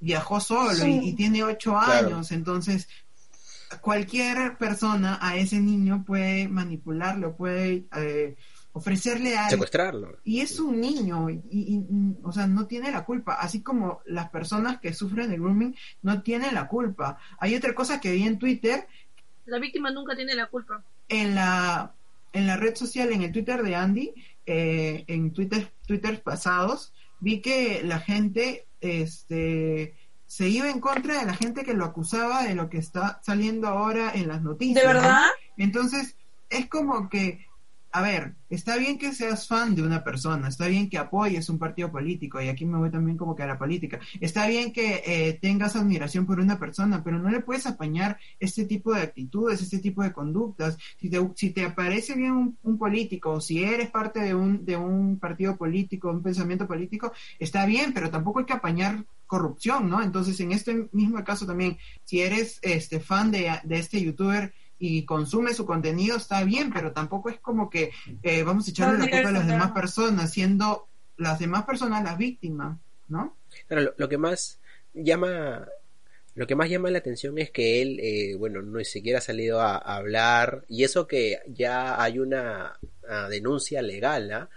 viajó 0.00 0.40
solo 0.40 0.84
y, 0.84 1.12
tiene 1.12 1.44
ocho 1.44 1.78
años, 1.78 2.32
entonces 2.32 2.88
cualquier 3.80 4.58
persona 4.58 5.20
a 5.22 5.36
ese 5.36 5.60
niño 5.60 6.02
puede 6.04 6.48
manipularlo, 6.48 7.36
puede 7.36 7.86
eh, 7.96 8.34
ofrecerle 8.72 9.38
a 9.38 9.48
secuestrarlo. 9.50 10.18
Y 10.24 10.40
es 10.40 10.58
un 10.58 10.80
niño, 10.80 11.30
y, 11.30 11.84
o 12.24 12.32
sea, 12.32 12.48
no 12.48 12.66
tiene 12.66 12.90
la 12.90 13.04
culpa, 13.04 13.34
así 13.34 13.62
como 13.62 14.00
las 14.06 14.30
personas 14.30 14.80
que 14.80 14.92
sufren 14.92 15.30
de 15.30 15.38
grooming 15.38 15.76
no 16.02 16.22
tienen 16.22 16.54
la 16.54 16.66
culpa. 16.66 17.18
Hay 17.38 17.54
otra 17.54 17.72
cosa 17.72 18.00
que 18.00 18.10
vi 18.10 18.24
en 18.24 18.40
Twitter. 18.40 18.88
La 19.46 19.58
víctima 19.58 19.90
nunca 19.90 20.14
tiene 20.14 20.34
la 20.34 20.46
culpa. 20.46 20.84
En 21.08 21.34
la, 21.34 21.94
en 22.32 22.46
la 22.46 22.56
red 22.56 22.74
social, 22.74 23.12
en 23.12 23.22
el 23.22 23.32
Twitter 23.32 23.62
de 23.62 23.74
Andy, 23.74 24.14
eh, 24.46 25.04
en 25.06 25.32
Twitter, 25.32 25.72
Twitter 25.86 26.22
pasados, 26.22 26.92
vi 27.20 27.40
que 27.40 27.82
la 27.84 28.00
gente, 28.00 28.66
este 28.80 29.96
se 30.32 30.48
iba 30.48 30.70
en 30.70 30.80
contra 30.80 31.20
de 31.20 31.26
la 31.26 31.34
gente 31.34 31.62
que 31.62 31.74
lo 31.74 31.84
acusaba 31.84 32.44
de 32.44 32.54
lo 32.54 32.70
que 32.70 32.78
está 32.78 33.20
saliendo 33.22 33.68
ahora 33.68 34.12
en 34.14 34.28
las 34.28 34.40
noticias. 34.40 34.80
¿De 34.80 34.86
verdad? 34.90 35.26
Entonces, 35.58 36.16
es 36.48 36.70
como 36.70 37.10
que 37.10 37.46
a 37.92 38.00
ver, 38.00 38.36
está 38.48 38.78
bien 38.78 38.96
que 38.96 39.12
seas 39.12 39.46
fan 39.46 39.74
de 39.74 39.82
una 39.82 40.02
persona, 40.02 40.48
está 40.48 40.66
bien 40.66 40.88
que 40.88 40.96
apoyes 40.96 41.50
un 41.50 41.58
partido 41.58 41.92
político, 41.92 42.40
y 42.40 42.48
aquí 42.48 42.64
me 42.64 42.78
voy 42.78 42.90
también 42.90 43.18
como 43.18 43.36
que 43.36 43.42
a 43.42 43.46
la 43.46 43.58
política, 43.58 44.00
está 44.18 44.46
bien 44.46 44.72
que 44.72 45.02
eh, 45.04 45.38
tengas 45.40 45.76
admiración 45.76 46.24
por 46.24 46.40
una 46.40 46.58
persona, 46.58 47.04
pero 47.04 47.18
no 47.18 47.28
le 47.28 47.40
puedes 47.40 47.66
apañar 47.66 48.18
este 48.40 48.64
tipo 48.64 48.94
de 48.94 49.02
actitudes, 49.02 49.60
este 49.60 49.78
tipo 49.78 50.02
de 50.02 50.12
conductas. 50.12 50.78
Si 50.98 51.10
te, 51.10 51.20
si 51.36 51.50
te 51.50 51.68
parece 51.70 52.14
bien 52.14 52.56
un, 52.62 52.78
político, 52.78 53.32
o 53.32 53.40
si 53.42 53.62
eres 53.62 53.90
parte 53.90 54.20
de 54.20 54.34
un, 54.34 54.64
de 54.64 54.76
un 54.78 55.18
partido 55.18 55.56
político, 55.56 56.10
un 56.10 56.22
pensamiento 56.22 56.66
político, 56.66 57.12
está 57.38 57.66
bien, 57.66 57.92
pero 57.92 58.10
tampoco 58.10 58.38
hay 58.38 58.46
que 58.46 58.54
apañar 58.54 59.04
corrupción, 59.26 59.88
¿no? 59.88 60.02
Entonces, 60.02 60.40
en 60.40 60.52
este 60.52 60.88
mismo 60.92 61.22
caso 61.24 61.46
también, 61.46 61.76
si 62.04 62.20
eres 62.20 62.58
este 62.62 63.00
fan 63.00 63.30
de, 63.30 63.50
de 63.64 63.78
este 63.78 64.00
youtuber, 64.00 64.54
y 64.84 65.04
consume 65.04 65.54
su 65.54 65.64
contenido 65.64 66.16
está 66.16 66.42
bien, 66.42 66.72
pero 66.72 66.90
tampoco 66.90 67.30
es 67.30 67.38
como 67.38 67.70
que 67.70 67.92
eh, 68.20 68.42
vamos 68.42 68.66
a 68.66 68.70
echarle 68.72 68.98
la 68.98 69.08
culpa 69.08 69.28
a 69.28 69.32
las 69.32 69.46
demás 69.46 69.70
personas, 69.70 70.32
siendo 70.32 70.88
las 71.18 71.38
demás 71.38 71.62
personas 71.62 72.02
las 72.02 72.18
víctimas, 72.18 72.78
¿no? 73.06 73.36
Claro, 73.68 73.94
lo, 73.96 74.08
que 74.08 74.18
más 74.18 74.58
llama 74.92 75.68
lo 76.34 76.48
que 76.48 76.56
más 76.56 76.68
llama 76.68 76.90
la 76.90 76.98
atención 76.98 77.38
es 77.38 77.52
que 77.52 77.80
él, 77.80 78.00
eh, 78.02 78.34
bueno, 78.36 78.60
no 78.60 78.82
siquiera 78.82 79.20
ha 79.20 79.22
salido 79.22 79.60
a, 79.60 79.76
hablar, 79.76 80.64
y 80.68 80.82
eso 80.82 81.06
que 81.06 81.38
ya 81.46 82.02
hay 82.02 82.18
una, 82.18 82.76
denuncia 83.30 83.82
legal, 83.82 84.32
¿ah? 84.32 84.50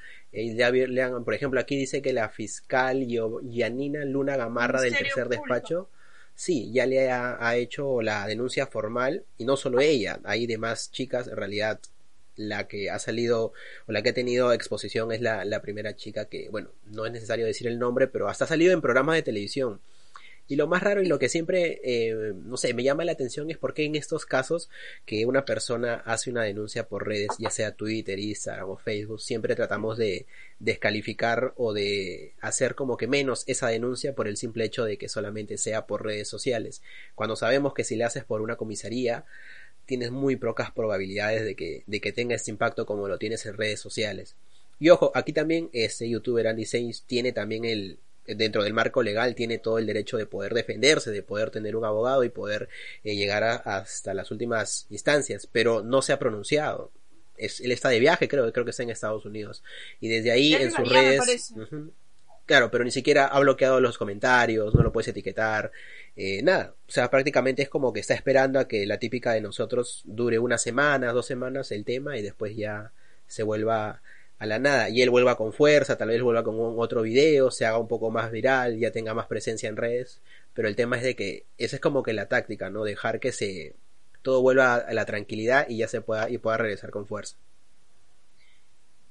por 1.23 1.35
ejemplo, 1.35 1.59
aquí 1.59 1.77
dice 1.77 2.01
que 2.01 2.13
la 2.13 2.29
fiscal 2.29 3.05
Yanina 3.43 4.03
Luna 4.05 4.37
Gamarra 4.37 4.81
del 4.81 4.97
tercer 4.97 5.29
despacho 5.29 5.91
sí, 6.35 6.71
ya 6.73 6.85
le 6.85 7.09
ha, 7.11 7.55
hecho 7.55 8.01
la 8.01 8.27
denuncia 8.27 8.67
formal 8.67 9.25
y 9.37 9.45
no 9.45 9.57
solo 9.57 9.79
ella, 9.79 10.19
hay 10.23 10.47
demás 10.47 10.91
chicas, 10.91 11.27
en 11.27 11.37
realidad 11.37 11.79
la 12.35 12.67
que 12.67 12.89
ha 12.89 12.99
salido 12.99 13.53
o 13.87 13.91
la 13.91 14.01
que 14.01 14.09
ha 14.09 14.13
tenido 14.13 14.51
exposición 14.51 15.11
es 15.11 15.21
la, 15.21 15.45
la 15.45 15.61
primera 15.61 15.95
chica 15.95 16.25
que, 16.25 16.49
bueno, 16.49 16.69
no 16.85 17.05
es 17.05 17.11
necesario 17.11 17.45
decir 17.45 17.67
el 17.67 17.79
nombre, 17.79 18.07
pero 18.07 18.27
hasta 18.27 18.43
ha 18.45 18.47
salido 18.47 18.73
en 18.73 18.81
programas 18.81 19.15
de 19.15 19.23
televisión. 19.23 19.79
Y 20.47 20.57
lo 20.57 20.67
más 20.67 20.83
raro 20.83 21.01
y 21.01 21.07
lo 21.07 21.17
que 21.17 21.27
siempre, 21.27 21.81
eh, 21.83 22.33
no 22.35 22.57
sé, 22.57 22.73
me 22.75 22.83
llama 22.83 23.03
la 23.03 23.13
atención 23.13 23.49
es 23.49 23.57
porque 23.57 23.83
en 23.83 23.95
estos 23.95 24.25
casos 24.25 24.69
que 25.05 25.25
una 25.25 25.43
persona 25.43 25.95
hace 26.05 26.29
una 26.29 26.43
denuncia 26.43 26.87
por 26.87 27.07
redes, 27.07 27.29
ya 27.39 27.49
sea 27.49 27.71
Twitter, 27.71 28.19
Instagram 28.19 28.69
o 28.69 28.77
Facebook, 28.77 29.21
siempre 29.21 29.55
tratamos 29.55 29.97
de 29.97 30.27
descalificar 30.59 31.53
o 31.57 31.73
de 31.73 32.33
hacer 32.41 32.75
como 32.75 32.95
que 32.95 33.07
menos 33.07 33.43
esa 33.47 33.69
denuncia 33.69 34.13
por 34.13 34.27
el 34.27 34.37
simple 34.37 34.65
hecho 34.65 34.85
de 34.85 34.97
que 34.97 35.09
solamente 35.09 35.57
sea 35.57 35.87
por 35.87 36.05
redes 36.05 36.27
sociales. 36.27 36.83
Cuando 37.15 37.35
sabemos 37.35 37.73
que 37.73 37.83
si 37.83 37.95
le 37.95 38.03
haces 38.03 38.23
por 38.23 38.41
una 38.41 38.55
comisaría, 38.55 39.25
tienes 39.85 40.11
muy 40.11 40.35
pocas 40.35 40.71
probabilidades 40.71 41.43
de 41.43 41.55
que, 41.55 41.83
de 41.87 42.01
que 42.01 42.11
tenga 42.11 42.35
este 42.35 42.51
impacto 42.51 42.85
como 42.85 43.07
lo 43.07 43.17
tienes 43.17 43.45
en 43.47 43.57
redes 43.57 43.79
sociales. 43.79 44.35
Y 44.79 44.89
ojo, 44.89 45.11
aquí 45.15 45.33
también 45.33 45.69
este 45.73 46.07
youtuber 46.09 46.47
Andy 46.47 46.65
Sainz 46.65 47.03
tiene 47.03 47.31
también 47.31 47.65
el, 47.65 47.97
dentro 48.27 48.63
del 48.63 48.73
marco 48.73 49.03
legal 49.03 49.35
tiene 49.35 49.57
todo 49.57 49.77
el 49.77 49.85
derecho 49.85 50.17
de 50.17 50.25
poder 50.25 50.53
defenderse, 50.53 51.11
de 51.11 51.23
poder 51.23 51.51
tener 51.51 51.75
un 51.75 51.85
abogado 51.85 52.23
y 52.23 52.29
poder 52.29 52.69
eh, 53.03 53.15
llegar 53.15 53.43
hasta 53.43 54.13
las 54.13 54.31
últimas 54.31 54.87
instancias, 54.89 55.47
pero 55.51 55.83
no 55.83 56.01
se 56.01 56.13
ha 56.13 56.19
pronunciado. 56.19 56.91
Es, 57.37 57.59
él 57.59 57.71
está 57.71 57.89
de 57.89 57.99
viaje, 57.99 58.27
creo, 58.27 58.51
creo 58.51 58.65
que 58.65 58.71
está 58.71 58.83
en 58.83 58.89
Estados 58.89 59.25
Unidos. 59.25 59.63
Y 59.99 60.07
desde 60.07 60.31
ahí 60.31 60.53
en 60.53 60.71
sus 60.71 60.87
redes... 60.87 61.53
claro, 62.45 62.71
pero 62.71 62.83
ni 62.83 62.91
siquiera 62.91 63.27
ha 63.27 63.39
bloqueado 63.39 63.79
los 63.81 63.97
comentarios, 63.97 64.73
no 64.73 64.83
lo 64.83 64.91
puedes 64.91 65.09
etiquetar, 65.09 65.71
eh, 66.15 66.41
nada. 66.41 66.73
O 66.87 66.91
sea, 66.91 67.09
prácticamente 67.09 67.61
es 67.61 67.69
como 67.69 67.91
que 67.91 67.99
está 67.99 68.13
esperando 68.13 68.59
a 68.59 68.67
que 68.67 68.85
la 68.85 68.99
típica 68.99 69.33
de 69.33 69.41
nosotros 69.41 70.01
dure 70.05 70.39
una 70.39 70.57
semana, 70.57 71.11
dos 71.11 71.25
semanas 71.25 71.71
el 71.71 71.83
tema 71.83 72.17
y 72.17 72.21
después 72.21 72.55
ya 72.55 72.91
se 73.27 73.43
vuelva 73.43 74.01
a 74.37 74.45
la 74.45 74.59
nada 74.59 74.89
y 74.89 75.01
él 75.01 75.09
vuelva 75.09 75.37
con 75.37 75.53
fuerza, 75.53 75.97
tal 75.97 76.09
vez 76.09 76.21
vuelva 76.21 76.43
con 76.43 76.55
otro 76.57 77.01
video, 77.01 77.51
se 77.51 77.65
haga 77.65 77.77
un 77.77 77.87
poco 77.87 78.11
más 78.11 78.31
viral, 78.31 78.77
ya 78.77 78.91
tenga 78.91 79.13
más 79.13 79.27
presencia 79.27 79.69
en 79.69 79.77
redes, 79.77 80.21
pero 80.53 80.67
el 80.67 80.75
tema 80.75 80.97
es 80.97 81.03
de 81.03 81.15
que 81.15 81.45
esa 81.57 81.77
es 81.77 81.81
como 81.81 82.03
que 82.03 82.13
la 82.13 82.27
táctica, 82.27 82.69
¿no? 82.69 82.83
Dejar 82.83 83.19
que 83.19 83.31
se 83.31 83.75
todo 84.21 84.41
vuelva 84.41 84.75
a 84.75 84.93
la 84.93 85.05
tranquilidad 85.05 85.67
y 85.69 85.77
ya 85.77 85.87
se 85.87 86.01
pueda 86.01 86.29
y 86.29 86.37
pueda 86.37 86.57
regresar 86.57 86.89
con 86.89 87.05
fuerza. 87.05 87.37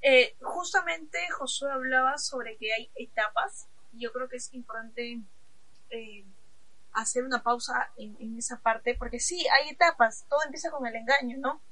Eh, 0.03 0.35
justamente 0.41 1.19
Josué 1.31 1.71
hablaba 1.71 2.19
sobre 2.19 2.57
que 2.59 2.73
hay 2.73 2.91
etapas 2.95 3.69
y 3.93 4.01
yo 4.01 4.13
creo 4.13 4.29
que 4.29 4.37
es 4.37 4.53
importante 4.53 5.21
eh, 5.91 6.25
hacer 6.93 7.25
una 7.25 7.43
pausa 7.43 7.93
en, 7.97 8.17
en 8.21 8.37
esa 8.37 8.61
parte 8.61 8.97
porque 8.99 9.21
sí, 9.21 9.47
hay 9.49 9.71
etapas, 9.71 10.27
todo 10.29 10.41
empieza 10.45 10.71
con 10.71 10.87
el 10.87 10.95
engaño, 10.95 11.39
¿no? 11.39 11.63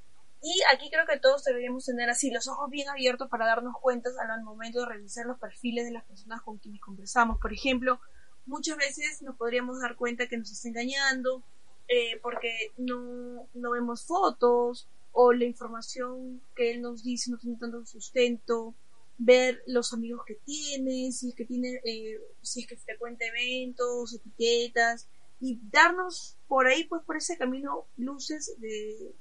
Y 0.45 0.61
aquí 0.73 0.89
creo 0.89 1.05
que 1.07 1.17
todos 1.19 1.45
deberíamos 1.45 1.85
tener 1.85 2.09
así 2.09 2.29
los 2.29 2.49
ojos 2.49 2.69
bien 2.69 2.89
abiertos 2.89 3.29
para 3.29 3.45
darnos 3.45 3.75
cuenta 3.81 4.09
al 4.29 4.43
momento 4.43 4.81
de 4.81 4.87
revisar 4.87 5.25
los 5.25 5.39
perfiles 5.39 5.85
de 5.85 5.91
las 5.91 6.03
personas 6.03 6.41
con 6.41 6.57
quienes 6.57 6.81
conversamos. 6.81 7.39
Por 7.39 7.53
ejemplo, 7.53 8.01
muchas 8.45 8.75
veces 8.75 9.21
nos 9.21 9.37
podríamos 9.37 9.79
dar 9.79 9.95
cuenta 9.95 10.27
que 10.27 10.37
nos 10.37 10.51
está 10.51 10.67
engañando 10.67 11.43
eh, 11.87 12.19
porque 12.21 12.73
no, 12.75 13.47
no 13.53 13.71
vemos 13.71 14.05
fotos 14.05 14.89
o 15.13 15.31
la 15.31 15.45
información 15.45 16.41
que 16.57 16.71
él 16.71 16.81
nos 16.81 17.03
dice 17.03 17.31
no 17.31 17.37
tiene 17.37 17.57
tanto 17.57 17.85
sustento 17.85 18.75
ver 19.17 19.63
los 19.65 19.93
amigos 19.93 20.23
que 20.25 20.35
tiene, 20.43 21.11
si 21.13 21.29
es 21.29 21.35
que 21.35 21.45
tiene, 21.45 21.79
eh, 21.85 22.19
si 22.41 22.61
es 22.61 22.67
que 22.67 22.75
frecuenta 22.75 23.25
eventos, 23.25 24.13
etiquetas, 24.13 25.07
y 25.39 25.59
darnos 25.71 26.37
por 26.47 26.67
ahí, 26.67 26.83
pues 26.85 27.03
por 27.03 27.15
ese 27.15 27.37
camino, 27.37 27.85
luces 27.95 28.55
de, 28.59 29.13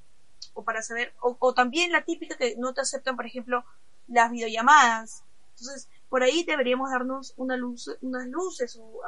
o 0.54 0.64
para 0.64 0.82
saber, 0.82 1.14
o, 1.20 1.54
también 1.54 1.92
la 1.92 2.02
típica 2.02 2.36
que 2.36 2.56
no 2.56 2.74
te 2.74 2.80
aceptan, 2.80 3.16
por 3.16 3.26
ejemplo, 3.26 3.64
las 4.08 4.30
videollamadas. 4.30 5.24
Entonces, 5.50 5.88
por 6.08 6.22
ahí 6.22 6.44
deberíamos 6.44 6.90
darnos 6.90 7.34
una 7.36 7.56
luz, 7.56 7.90
unas 8.02 8.26
luces 8.26 8.76
o 8.80 9.00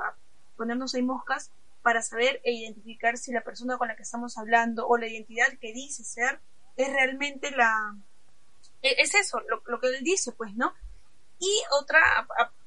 ponernos 0.57 0.95
ahí 0.95 1.03
moscas 1.03 1.51
para 1.83 2.01
saber 2.01 2.41
e 2.45 2.53
identificar 2.53 3.19
si 3.19 3.33
la 3.33 3.43
persona 3.43 3.77
con 3.77 3.89
la 3.89 3.97
que 3.97 4.05
estamos 4.05 4.39
hablando 4.39 4.87
o 4.87 4.97
la 4.97 5.07
identidad 5.07 5.49
que 5.61 5.73
dice 5.73 6.03
ser 6.03 6.41
es 6.77 6.91
realmente 6.93 7.51
la... 7.51 7.95
E, 8.83 9.03
es 9.03 9.15
eso, 9.15 9.41
lo, 9.41 9.81
que 9.81 9.89
él 9.89 10.03
dice, 10.03 10.33
pues, 10.33 10.55
¿no? 10.55 10.73
Y 11.39 11.63
otra, 11.79 12.01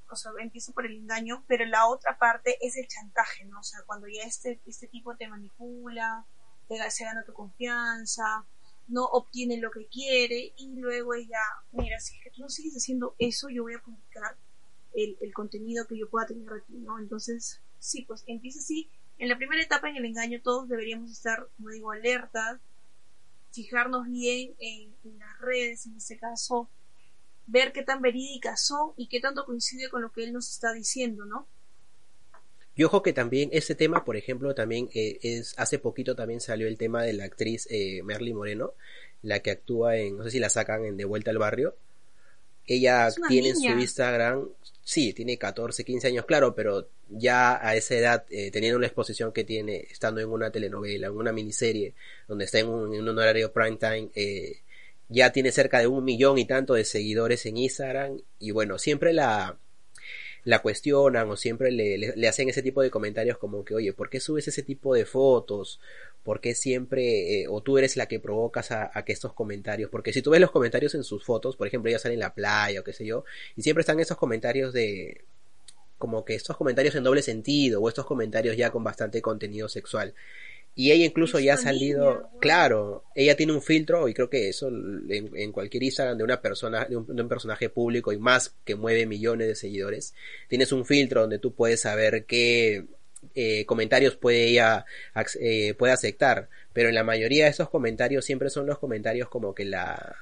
o 0.10 0.16
sea, 0.16 0.32
empiezo 0.40 0.72
por 0.72 0.86
el 0.86 0.96
engaño, 0.96 1.44
pero 1.48 1.66
la 1.66 1.88
otra 1.88 2.18
parte 2.18 2.58
es 2.62 2.78
el 2.78 2.88
chantaje, 2.88 3.46
¿no? 3.46 3.60
O 3.60 3.64
sea, 3.64 3.82
cuando 3.86 4.08
ya 4.08 4.24
este, 4.24 4.60
este 4.68 4.88
tipo 4.88 5.16
te 5.16 5.28
manipula, 5.28 6.26
te, 6.68 6.92
se 6.92 7.04
gana 7.04 7.24
tu 7.24 7.34
confianza, 7.34 8.46
no 8.88 9.06
obtiene 9.06 9.58
lo 9.58 9.72
que 9.72 9.88
quiere 9.88 10.54
y 10.58 10.76
luego 10.76 11.14
ella, 11.14 11.40
mira, 11.72 12.00
si 12.00 12.16
tú 12.34 12.42
no 12.42 12.50
sigues 12.50 12.76
haciendo 12.76 13.16
eso, 13.20 13.50
yo 13.50 13.64
voy 13.64 13.74
a 13.74 13.82
publicar 13.82 14.38
el, 14.94 15.18
el 15.22 15.34
contenido 15.34 15.86
que 15.88 15.98
yo 15.98 16.10
pueda 16.10 16.28
tener 16.28 16.52
aquí, 16.54 16.74
¿no? 16.78 17.00
Entonces, 17.00 17.62
sí, 17.80 18.04
pues 18.04 18.24
empieza 18.28 18.60
así. 18.60 18.90
En 19.18 19.30
la 19.30 19.38
primera 19.38 19.62
etapa, 19.62 19.90
en 19.90 19.98
el 19.98 20.06
engaño, 20.06 20.42
todos 20.42 20.70
deberíamos 20.70 21.12
estar, 21.12 21.48
como 21.58 21.70
digo, 21.70 21.92
alertas, 21.92 22.60
fijarnos 23.52 24.08
bien 24.08 24.56
en, 24.60 24.96
en 25.04 25.20
las 25.20 25.40
redes, 25.42 25.86
en 25.86 25.98
este 25.98 26.18
caso, 26.18 26.70
ver 27.48 27.72
qué 27.74 27.82
tan 27.82 28.02
verídicas 28.02 28.66
son 28.66 28.92
y 28.98 29.08
qué 29.08 29.20
tanto 29.20 29.46
coincide 29.46 29.90
con 29.90 30.02
lo 30.02 30.12
que 30.12 30.24
él 30.24 30.34
nos 30.34 30.50
está 30.50 30.74
diciendo, 30.74 31.26
¿no? 31.26 31.48
Y 32.78 32.84
ojo 32.84 33.02
que 33.02 33.12
también 33.12 33.50
ese 33.52 33.74
tema, 33.74 34.06
por 34.06 34.16
ejemplo, 34.18 34.54
también 34.54 34.88
eh, 34.94 35.18
es 35.24 35.56
hace 35.58 35.80
poquito 35.80 36.16
también 36.16 36.40
salió 36.40 36.68
el 36.68 36.78
tema 36.78 37.04
de 37.04 37.14
la 37.14 37.26
actriz 37.26 37.68
eh, 37.72 38.02
Merly 38.04 38.34
Moreno, 38.34 38.76
la 39.24 39.40
que 39.42 39.52
actúa 39.52 39.98
en, 39.98 40.16
no 40.16 40.24
sé 40.24 40.32
si 40.32 40.40
la 40.40 40.50
sacan 40.50 40.86
en 40.86 40.96
De 40.96 41.04
Vuelta 41.04 41.32
al 41.32 41.40
Barrio. 41.40 41.76
Ella 42.68 43.10
tiene 43.28 43.50
en 43.50 43.56
su 43.56 43.68
Instagram, 43.68 44.50
sí, 44.84 45.14
tiene 45.14 45.38
14, 45.38 45.84
15 45.84 46.08
años, 46.10 46.26
claro, 46.26 46.54
pero 46.54 46.90
ya 47.10 47.66
a 47.66 47.76
esa 47.76 47.96
edad, 47.96 48.26
eh, 48.30 48.52
teniendo 48.52 48.78
la 48.78 48.88
exposición 48.88 49.32
que 49.32 49.44
tiene, 49.44 49.88
estando 49.90 50.22
en 50.22 50.30
una 50.30 50.52
telenovela, 50.52 51.08
en 51.08 51.14
una 51.14 51.32
miniserie, 51.32 51.94
donde 52.28 52.46
está 52.46 52.60
en 52.60 52.68
un, 52.68 52.94
en 52.94 53.08
un 53.08 53.18
horario 53.18 53.52
prime 53.54 53.78
time, 53.78 54.10
eh, 54.14 54.60
ya 55.10 55.32
tiene 55.32 55.52
cerca 55.52 55.80
de 55.80 55.88
un 55.88 56.04
millón 56.04 56.38
y 56.38 56.46
tanto 56.46 56.74
de 56.74 56.84
seguidores 56.84 57.46
en 57.46 57.58
Instagram. 57.58 58.20
Y 58.40 58.52
bueno, 58.52 58.78
siempre 58.78 59.14
la, 59.14 59.58
la 60.48 60.60
cuestionan 60.60 61.30
o 61.30 61.36
siempre 61.36 61.72
le, 61.72 61.98
le, 61.98 62.28
hacen 62.30 62.48
ese 62.48 62.64
tipo 62.64 62.82
de 62.82 62.90
comentarios 62.90 63.38
como 63.38 63.66
que, 63.66 63.76
oye, 63.76 63.92
¿por 63.92 64.10
qué 64.10 64.22
subes 64.22 64.48
ese 64.48 64.64
tipo 64.64 64.96
de 64.96 65.04
fotos? 65.04 65.82
¿Por 66.24 66.40
qué 66.40 66.56
siempre, 66.56 67.42
eh, 67.42 67.48
o 67.50 67.60
tú 67.60 67.78
eres 67.78 67.98
la 67.98 68.06
que 68.06 68.22
provocas 68.22 68.72
a, 68.72 68.90
a, 68.94 69.04
que 69.04 69.12
estos 69.12 69.34
comentarios? 69.34 69.90
Porque 69.90 70.14
si 70.14 70.22
tú 70.22 70.30
ves 70.32 70.40
los 70.40 70.52
comentarios 70.52 70.96
en 70.96 71.04
sus 71.04 71.26
fotos, 71.26 71.58
por 71.58 71.68
ejemplo, 71.68 71.90
ella 71.90 72.00
sale 72.00 72.14
en 72.14 72.22
la 72.22 72.34
playa 72.34 72.80
o 72.80 72.84
qué 72.86 72.94
sé 72.94 73.06
yo, 73.06 73.26
y 73.58 73.62
siempre 73.62 73.82
están 73.82 74.00
esos 74.00 74.16
comentarios 74.16 74.72
de, 74.72 75.26
como 75.98 76.24
que 76.24 76.36
estos 76.36 76.56
comentarios 76.56 76.96
en 76.96 77.04
doble 77.04 77.24
sentido, 77.24 77.82
o 77.82 77.90
estos 77.90 78.06
comentarios 78.06 78.56
ya 78.56 78.72
con 78.72 78.86
bastante 78.86 79.22
contenido 79.22 79.68
sexual. 79.68 80.14
Y 80.80 80.92
ella 80.92 81.06
incluso 81.06 81.40
ya 81.40 81.56
ha 81.56 81.58
salido, 81.58 82.30
claro, 82.40 83.04
ella 83.16 83.36
tiene 83.36 83.52
un 83.52 83.64
filtro 83.64 84.08
y 84.08 84.14
creo 84.14 84.30
que 84.30 84.50
eso 84.50 84.68
en, 84.70 85.52
cualquier 85.52 85.82
Instagram 85.82 86.20
de 86.20 86.24
una 86.24 86.40
persona, 86.40 86.86
de 86.86 86.96
un, 86.96 87.28
personaje 87.28 87.70
público 87.70 88.14
y 88.14 88.20
más 88.20 88.54
que 88.64 88.76
mueve 88.76 89.08
millones 89.08 89.48
de 89.48 89.56
seguidores, 89.56 90.14
tienes 90.48 90.72
un 90.72 90.86
filtro 90.86 91.22
donde 91.22 91.40
tú 91.40 91.56
puedes 91.56 91.82
saber 91.82 92.26
qué 92.26 92.86
eh, 93.34 93.66
comentarios 93.66 94.18
puede 94.18 94.50
ella 94.50 94.86
eh, 95.40 95.74
puede 95.74 95.94
aceptar, 95.94 96.48
pero 96.74 96.90
en 96.90 96.96
la 96.96 97.04
mayoría 97.04 97.46
de 97.46 97.50
esos 97.50 97.72
comentarios 97.72 98.24
siempre 98.24 98.52
son 98.52 98.68
los 98.68 98.78
comentarios 98.78 99.30
como 99.30 99.56
que 99.56 99.66
la 99.66 100.16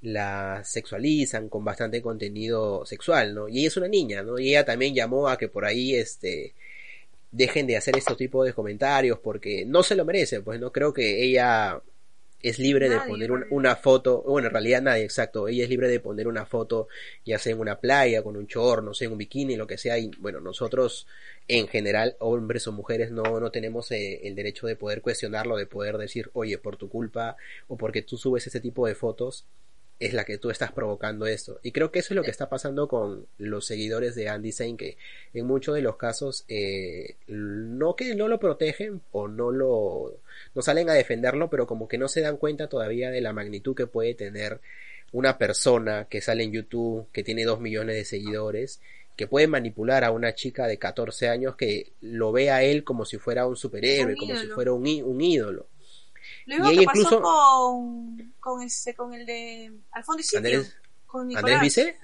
la 0.00 0.62
sexualizan 0.64 1.50
con 1.50 1.62
bastante 1.62 2.00
contenido 2.00 2.86
sexual, 2.86 3.34
¿no? 3.34 3.48
Y 3.50 3.58
ella 3.58 3.68
es 3.68 3.76
una 3.76 3.88
niña, 3.88 4.22
¿no? 4.22 4.38
Y 4.38 4.48
ella 4.48 4.64
también 4.64 4.94
llamó 4.94 5.28
a 5.28 5.36
que 5.36 5.48
por 5.48 5.66
ahí 5.66 5.94
este 5.94 6.54
dejen 7.32 7.66
de 7.66 7.76
hacer 7.76 7.96
este 7.96 8.14
tipo 8.14 8.44
de 8.44 8.52
comentarios 8.52 9.18
porque 9.18 9.64
no 9.64 9.82
se 9.82 9.94
lo 9.94 10.04
merece, 10.04 10.40
pues 10.40 10.60
no 10.60 10.72
creo 10.72 10.92
que 10.92 11.22
ella 11.22 11.80
es 12.42 12.58
libre 12.58 12.88
de 12.88 12.98
poner 13.00 13.30
una 13.50 13.76
foto, 13.76 14.22
bueno, 14.22 14.48
en 14.48 14.54
realidad 14.54 14.80
nadie, 14.80 15.04
exacto, 15.04 15.46
ella 15.46 15.64
es 15.64 15.70
libre 15.70 15.88
de 15.88 16.00
poner 16.00 16.26
una 16.26 16.46
foto 16.46 16.88
ya 17.24 17.38
sea 17.38 17.52
en 17.52 17.60
una 17.60 17.78
playa, 17.78 18.22
con 18.22 18.36
un 18.36 18.46
chor, 18.46 18.82
no 18.82 18.94
sé, 18.94 19.04
en 19.04 19.12
un 19.12 19.18
bikini, 19.18 19.56
lo 19.56 19.66
que 19.66 19.76
sea, 19.76 19.98
y 19.98 20.10
bueno, 20.18 20.40
nosotros 20.40 21.06
en 21.48 21.68
general, 21.68 22.16
hombres 22.18 22.66
o 22.66 22.72
mujeres, 22.72 23.10
no, 23.10 23.40
no 23.40 23.50
tenemos 23.50 23.90
eh, 23.90 24.26
el 24.26 24.34
derecho 24.34 24.66
de 24.66 24.76
poder 24.76 25.02
cuestionarlo, 25.02 25.56
de 25.56 25.66
poder 25.66 25.98
decir, 25.98 26.30
oye, 26.32 26.56
por 26.58 26.76
tu 26.76 26.88
culpa 26.88 27.36
o 27.68 27.76
porque 27.76 28.02
tú 28.02 28.16
subes 28.16 28.46
ese 28.46 28.60
tipo 28.60 28.86
de 28.86 28.94
fotos, 28.94 29.44
es 30.00 30.14
la 30.14 30.24
que 30.24 30.38
tú 30.38 30.50
estás 30.50 30.72
provocando 30.72 31.26
esto. 31.26 31.60
Y 31.62 31.72
creo 31.72 31.92
que 31.92 31.98
eso 31.98 32.14
es 32.14 32.16
lo 32.16 32.22
que 32.22 32.30
está 32.30 32.48
pasando 32.48 32.88
con 32.88 33.26
los 33.36 33.66
seguidores 33.66 34.14
de 34.14 34.30
Andy 34.30 34.50
Zane, 34.50 34.76
que 34.78 34.96
en 35.34 35.46
muchos 35.46 35.74
de 35.74 35.82
los 35.82 35.96
casos 35.96 36.46
eh, 36.48 37.16
no 37.28 37.94
que 37.94 38.14
no 38.14 38.26
lo 38.26 38.40
protegen 38.40 39.02
o 39.12 39.28
no 39.28 39.50
lo 39.50 40.16
no 40.54 40.62
salen 40.62 40.88
a 40.88 40.94
defenderlo, 40.94 41.50
pero 41.50 41.66
como 41.66 41.86
que 41.86 41.98
no 41.98 42.08
se 42.08 42.22
dan 42.22 42.38
cuenta 42.38 42.66
todavía 42.66 43.10
de 43.10 43.20
la 43.20 43.34
magnitud 43.34 43.76
que 43.76 43.86
puede 43.86 44.14
tener 44.14 44.60
una 45.12 45.36
persona 45.36 46.06
que 46.08 46.22
sale 46.22 46.44
en 46.44 46.52
YouTube, 46.52 47.06
que 47.12 47.22
tiene 47.22 47.44
dos 47.44 47.60
millones 47.60 47.96
de 47.96 48.04
seguidores, 48.06 48.80
que 49.16 49.26
puede 49.26 49.48
manipular 49.48 50.02
a 50.04 50.12
una 50.12 50.34
chica 50.34 50.66
de 50.66 50.78
14 50.78 51.28
años 51.28 51.56
que 51.56 51.92
lo 52.00 52.32
ve 52.32 52.50
a 52.50 52.62
él 52.62 52.84
como 52.84 53.04
si 53.04 53.18
fuera 53.18 53.46
un 53.46 53.56
superhéroe, 53.56 54.16
como 54.16 54.34
si 54.34 54.46
fuera 54.46 54.72
un, 54.72 54.86
un 55.04 55.20
ídolo. 55.20 55.66
Lo 56.46 56.56
mismo 56.56 56.80
que 56.80 56.86
pasó 56.86 57.22
con, 57.22 58.34
con, 58.40 58.62
ese, 58.62 58.94
con 58.94 59.14
el 59.14 59.26
de 59.26 59.72
Alfonso 59.92 60.28
y 60.32 60.36
Andrés, 60.36 60.76
con 61.06 61.36
Andrés 61.36 61.60
Vice. 61.60 61.98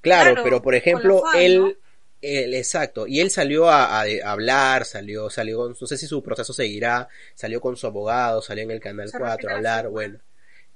Claro, 0.00 0.42
pero 0.42 0.60
por 0.62 0.74
ejemplo, 0.74 1.22
él, 1.34 1.78
exacto, 2.20 3.06
y 3.06 3.20
él 3.20 3.30
salió 3.30 3.68
a, 3.70 4.02
a, 4.02 4.04
hablar, 4.26 4.84
salió, 4.84 5.30
salió, 5.30 5.68
no 5.68 5.74
sé 5.86 5.96
si 5.96 6.06
su 6.06 6.22
proceso 6.22 6.52
seguirá, 6.52 7.08
salió 7.34 7.60
con 7.60 7.76
su 7.76 7.86
abogado, 7.86 8.42
salió 8.42 8.64
en 8.64 8.70
el 8.70 8.80
Canal 8.80 9.10
4 9.10 9.50
a 9.50 9.54
hablar, 9.54 9.88
bueno, 9.88 10.18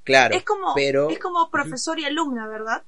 claro, 0.02 0.35
es 0.35 0.45
como, 0.45 0.75
pero... 0.75 1.11
Es 1.11 1.18
como 1.18 1.50
profesor 1.50 1.99
y 1.99 2.07
alumna, 2.07 2.49
¿verdad? 2.49 2.83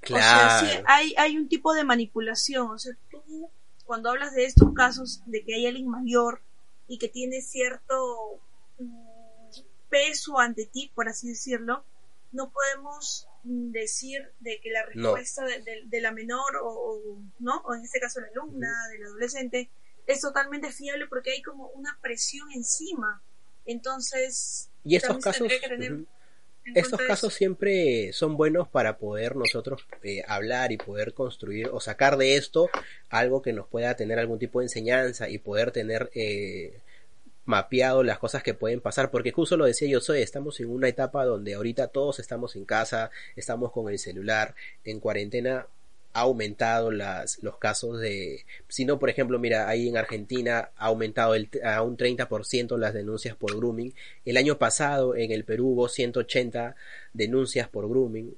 Claro. 0.00 0.56
O 0.56 0.60
sea, 0.60 0.70
sí, 0.70 0.82
hay, 0.84 1.14
hay 1.16 1.36
un 1.36 1.48
tipo 1.48 1.74
de 1.74 1.84
manipulación, 1.84 2.70
o 2.70 2.78
sea, 2.78 2.94
tú 3.10 3.50
cuando 3.86 4.10
hablas 4.10 4.34
de 4.34 4.44
estos 4.44 4.74
casos 4.74 5.22
de 5.26 5.44
que 5.44 5.54
hay 5.54 5.66
alguien 5.66 5.88
mayor 5.88 6.42
y 6.88 6.98
que 6.98 7.08
tiene 7.08 7.40
cierto 7.40 8.40
peso 9.88 10.38
ante 10.38 10.66
ti, 10.66 10.90
por 10.94 11.08
así 11.08 11.28
decirlo, 11.28 11.84
no 12.32 12.50
podemos 12.50 13.28
decir 13.44 14.28
de 14.40 14.60
que 14.60 14.70
la 14.70 14.84
respuesta 14.84 15.44
de, 15.44 16.00
la 16.00 16.10
menor 16.10 16.56
o, 16.62 17.18
no 17.38 17.58
o 17.64 17.74
en 17.74 17.82
este 17.82 18.00
caso 18.00 18.20
la 18.20 18.26
alumna 18.28 18.68
del 18.90 19.06
adolescente 19.06 19.70
es 20.06 20.20
totalmente 20.20 20.72
fiable 20.72 21.06
porque 21.06 21.30
hay 21.32 21.42
como 21.42 21.68
una 21.68 21.96
presión 22.02 22.50
encima. 22.52 23.22
Entonces 23.64 24.68
y 24.84 24.96
estos 24.96 25.18
casos 25.18 25.48
estos 26.74 27.00
casos 27.00 27.32
siempre 27.32 28.12
son 28.12 28.36
buenos 28.36 28.68
para 28.68 28.98
poder 28.98 29.36
nosotros 29.36 29.86
eh, 30.02 30.24
hablar 30.26 30.72
y 30.72 30.76
poder 30.76 31.14
construir 31.14 31.68
o 31.68 31.80
sacar 31.80 32.16
de 32.16 32.36
esto 32.36 32.68
algo 33.08 33.40
que 33.40 33.52
nos 33.52 33.68
pueda 33.68 33.94
tener 33.94 34.18
algún 34.18 34.40
tipo 34.40 34.58
de 34.58 34.66
enseñanza 34.66 35.28
y 35.28 35.38
poder 35.38 35.70
tener 35.70 36.10
eh, 36.14 36.80
mapeado 37.46 38.02
las 38.02 38.18
cosas 38.18 38.42
que 38.42 38.54
pueden 38.54 38.80
pasar, 38.80 39.10
porque 39.10 39.32
justo 39.32 39.56
lo 39.56 39.64
decía 39.64 39.88
yo 39.88 40.00
soy, 40.00 40.20
estamos 40.20 40.60
en 40.60 40.70
una 40.70 40.88
etapa 40.88 41.24
donde 41.24 41.54
ahorita 41.54 41.88
todos 41.88 42.18
estamos 42.18 42.56
en 42.56 42.64
casa, 42.64 43.10
estamos 43.36 43.72
con 43.72 43.88
el 43.90 43.98
celular, 43.98 44.54
en 44.84 45.00
cuarentena 45.00 45.66
ha 46.16 46.20
aumentado 46.20 46.90
las, 46.90 47.42
los 47.42 47.58
casos 47.58 48.00
de, 48.00 48.46
si 48.68 48.86
no, 48.86 48.98
por 48.98 49.10
ejemplo, 49.10 49.38
mira, 49.38 49.68
ahí 49.68 49.86
en 49.86 49.98
Argentina 49.98 50.70
ha 50.76 50.86
aumentado 50.86 51.34
el, 51.34 51.50
a 51.62 51.82
un 51.82 51.98
30% 51.98 52.78
las 52.78 52.94
denuncias 52.94 53.36
por 53.36 53.54
grooming. 53.54 53.92
El 54.24 54.38
año 54.38 54.58
pasado 54.58 55.14
en 55.14 55.30
el 55.30 55.44
Perú 55.44 55.72
hubo 55.72 55.88
180 55.90 56.74
denuncias 57.12 57.68
por 57.68 57.86
grooming. 57.86 58.34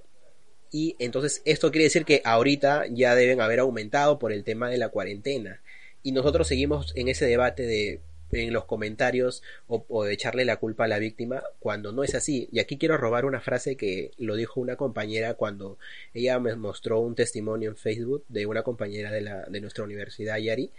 Y 0.73 0.97
entonces 0.99 1.41
esto 1.45 1.71
quiere 1.71 1.85
decir 1.85 2.05
que 2.05 2.21
ahorita 2.25 2.87
ya 2.91 3.15
deben 3.15 3.41
haber 3.41 3.61
aumentado 3.61 4.19
por 4.19 4.33
el 4.33 4.43
tema 4.43 4.69
de 4.69 4.79
la 4.79 4.89
cuarentena. 4.89 5.63
Y 6.03 6.11
nosotros 6.11 6.49
seguimos 6.49 6.93
en 6.97 7.07
ese 7.07 7.27
debate 7.27 7.63
de 7.63 8.01
en 8.33 8.53
los 8.53 8.65
comentarios 8.65 9.43
o, 9.67 10.05
de 10.05 10.13
echarle 10.13 10.45
la 10.45 10.57
culpa 10.57 10.85
a 10.85 10.89
la 10.89 10.99
víctima 10.99 11.43
cuando 11.59 11.93
no 11.93 12.05
es 12.05 12.15
así. 12.15 12.49
Y 12.53 12.61
aquí 12.61 12.79
quiero 12.79 12.97
robar 12.97 13.25
una 13.25 13.41
frase 13.41 13.77
que 13.77 14.13
lo 14.19 14.37
dijo 14.37 14.61
una 14.61 14.77
compañera 14.77 15.35
cuando 15.35 15.79
ella 16.15 16.39
me 16.39 16.55
mostró 16.57 17.01
un 17.01 17.15
testimonio 17.15 17.71
en 17.71 17.77
Facebook 17.77 18.25
de 18.29 18.47
una 18.47 18.63
compañera 18.63 19.11
de, 19.11 19.21
la, 19.21 19.45
de 19.45 19.61
nuestra 19.61 19.85
universidad, 19.85 20.39
Yari. 20.39 20.71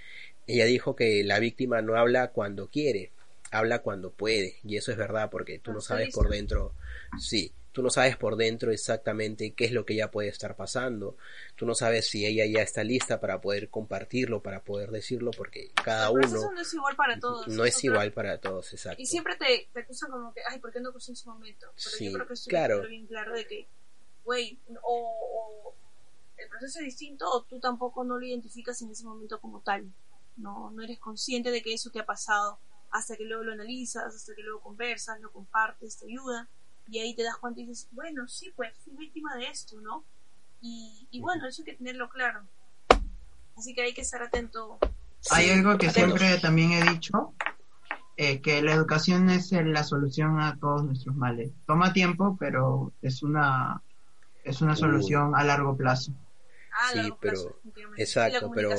Ella 0.48 0.66
dijo 0.66 0.96
que 0.96 1.24
la 1.24 1.40
víctima 1.40 1.82
no 1.82 1.96
habla 1.96 2.30
cuando 2.30 2.70
quiere, 2.70 3.12
habla 3.52 3.80
cuando 3.80 4.12
puede. 4.12 4.56
Y 4.64 4.78
eso 4.78 4.92
es 4.92 4.98
verdad 4.98 5.30
porque 5.30 5.60
tú 5.60 5.74
no 5.74 5.82
sabes 5.82 6.14
por 6.14 6.30
dentro. 6.30 6.74
Sí, 7.20 7.52
Tú 7.80 7.84
no 7.84 7.90
sabes 7.92 8.18
por 8.18 8.36
dentro 8.36 8.74
exactamente 8.74 9.54
qué 9.54 9.64
es 9.64 9.72
lo 9.72 9.86
que 9.86 9.94
ella 9.94 10.12
puede 10.12 10.28
estar 10.28 10.58
pasando. 10.58 11.16
Tú 11.56 11.66
no 11.66 11.74
sabes 11.74 12.10
si 12.10 12.26
ella 12.26 12.46
ya 12.46 12.62
está 12.62 12.84
lista 12.84 13.22
para 13.22 13.40
poder 13.40 13.70
compartirlo, 13.70 14.44
para 14.44 14.66
poder 14.66 14.92
decirlo, 14.92 15.32
porque 15.32 15.72
cada 15.82 16.12
uno... 16.12 16.28
no 16.28 16.60
es 16.60 16.74
igual 16.74 16.98
para 16.98 17.18
todos. 17.22 17.48
No 17.48 17.64
es 17.64 17.82
igual 17.82 18.12
para 18.12 18.38
todos, 18.42 18.74
exacto. 18.74 19.02
Y 19.02 19.06
siempre 19.06 19.38
te, 19.38 19.70
te 19.72 19.80
acusan 19.80 20.12
como 20.12 20.34
que, 20.34 20.42
ay, 20.50 20.60
¿por 20.60 20.74
qué 20.74 20.82
no 20.82 20.90
acusé 20.90 21.14
en 21.14 21.16
su 21.16 21.30
momento? 21.30 21.68
Pero 21.68 21.96
sí, 21.96 22.06
yo 22.08 22.12
creo 22.16 22.28
que 22.28 22.34
estoy 22.34 22.50
claro. 22.50 22.86
bien 22.86 23.08
claro 23.08 23.34
de 23.34 23.48
que, 23.48 23.66
güey, 24.26 24.60
o, 24.84 25.74
el 26.36 26.50
proceso 26.50 26.80
es 26.80 26.86
distinto 26.86 27.32
o 27.32 27.44
tú 27.44 27.62
tampoco 27.62 28.04
no 28.04 28.20
lo 28.20 28.26
identificas 28.26 28.82
en 28.82 28.92
ese 28.92 29.06
momento 29.06 29.40
como 29.40 29.62
tal. 29.62 29.90
No, 30.36 30.70
no 30.72 30.84
eres 30.84 31.00
consciente 31.00 31.50
de 31.50 31.62
que 31.62 31.74
eso 31.74 31.92
te 31.92 32.00
ha 32.00 32.06
pasado 32.06 32.60
hasta 32.92 33.16
que 33.16 33.24
luego 33.24 33.46
lo 33.46 33.54
analizas, 33.54 34.14
hasta 34.14 34.36
que 34.36 34.44
luego 34.44 34.60
conversas, 34.60 35.22
lo 35.22 35.32
compartes, 35.32 35.98
te 35.98 36.08
ayuda 36.08 36.50
y 36.90 37.00
ahí 37.00 37.16
te 37.16 37.24
das 37.24 37.38
cuenta 37.38 37.62
y 37.62 37.66
dices, 37.66 37.88
bueno, 37.92 38.28
sí, 38.28 38.52
pues 38.56 38.74
fui 38.84 38.96
víctima 38.96 39.36
de 39.36 39.48
esto, 39.48 39.80
¿no? 39.82 40.04
Y, 40.62 41.08
y 41.12 41.22
bueno, 41.22 41.48
eso 41.48 41.62
hay 41.62 41.72
que 41.72 41.78
tenerlo 41.78 42.10
claro. 42.10 42.48
Así 43.56 43.74
que 43.74 43.82
hay 43.84 43.94
que 43.94 44.02
estar 44.02 44.22
atento. 44.24 44.80
Hay 45.32 45.50
algo 45.50 45.78
que 45.78 45.90
siempre 45.90 46.40
también 46.40 46.72
he 46.72 46.92
dicho, 46.92 47.34
eh, 48.18 48.42
que 48.42 48.62
la 48.62 48.74
educación 48.74 49.30
es 49.30 49.52
la 49.52 49.84
solución 49.84 50.40
a 50.42 50.58
todos 50.58 50.84
nuestros 50.84 51.16
males. 51.16 51.52
Toma 51.66 51.94
tiempo, 51.94 52.38
pero 52.40 52.94
es 53.02 53.22
una, 53.22 53.82
es 54.44 54.62
una 54.62 54.76
solución 54.76 55.36
a 55.36 55.44
largo 55.44 55.76
plazo. 55.76 56.14
Ah, 56.72 56.92
sí, 56.94 57.14
pero 57.20 57.62
exacto, 57.98 58.52
pero 58.54 58.72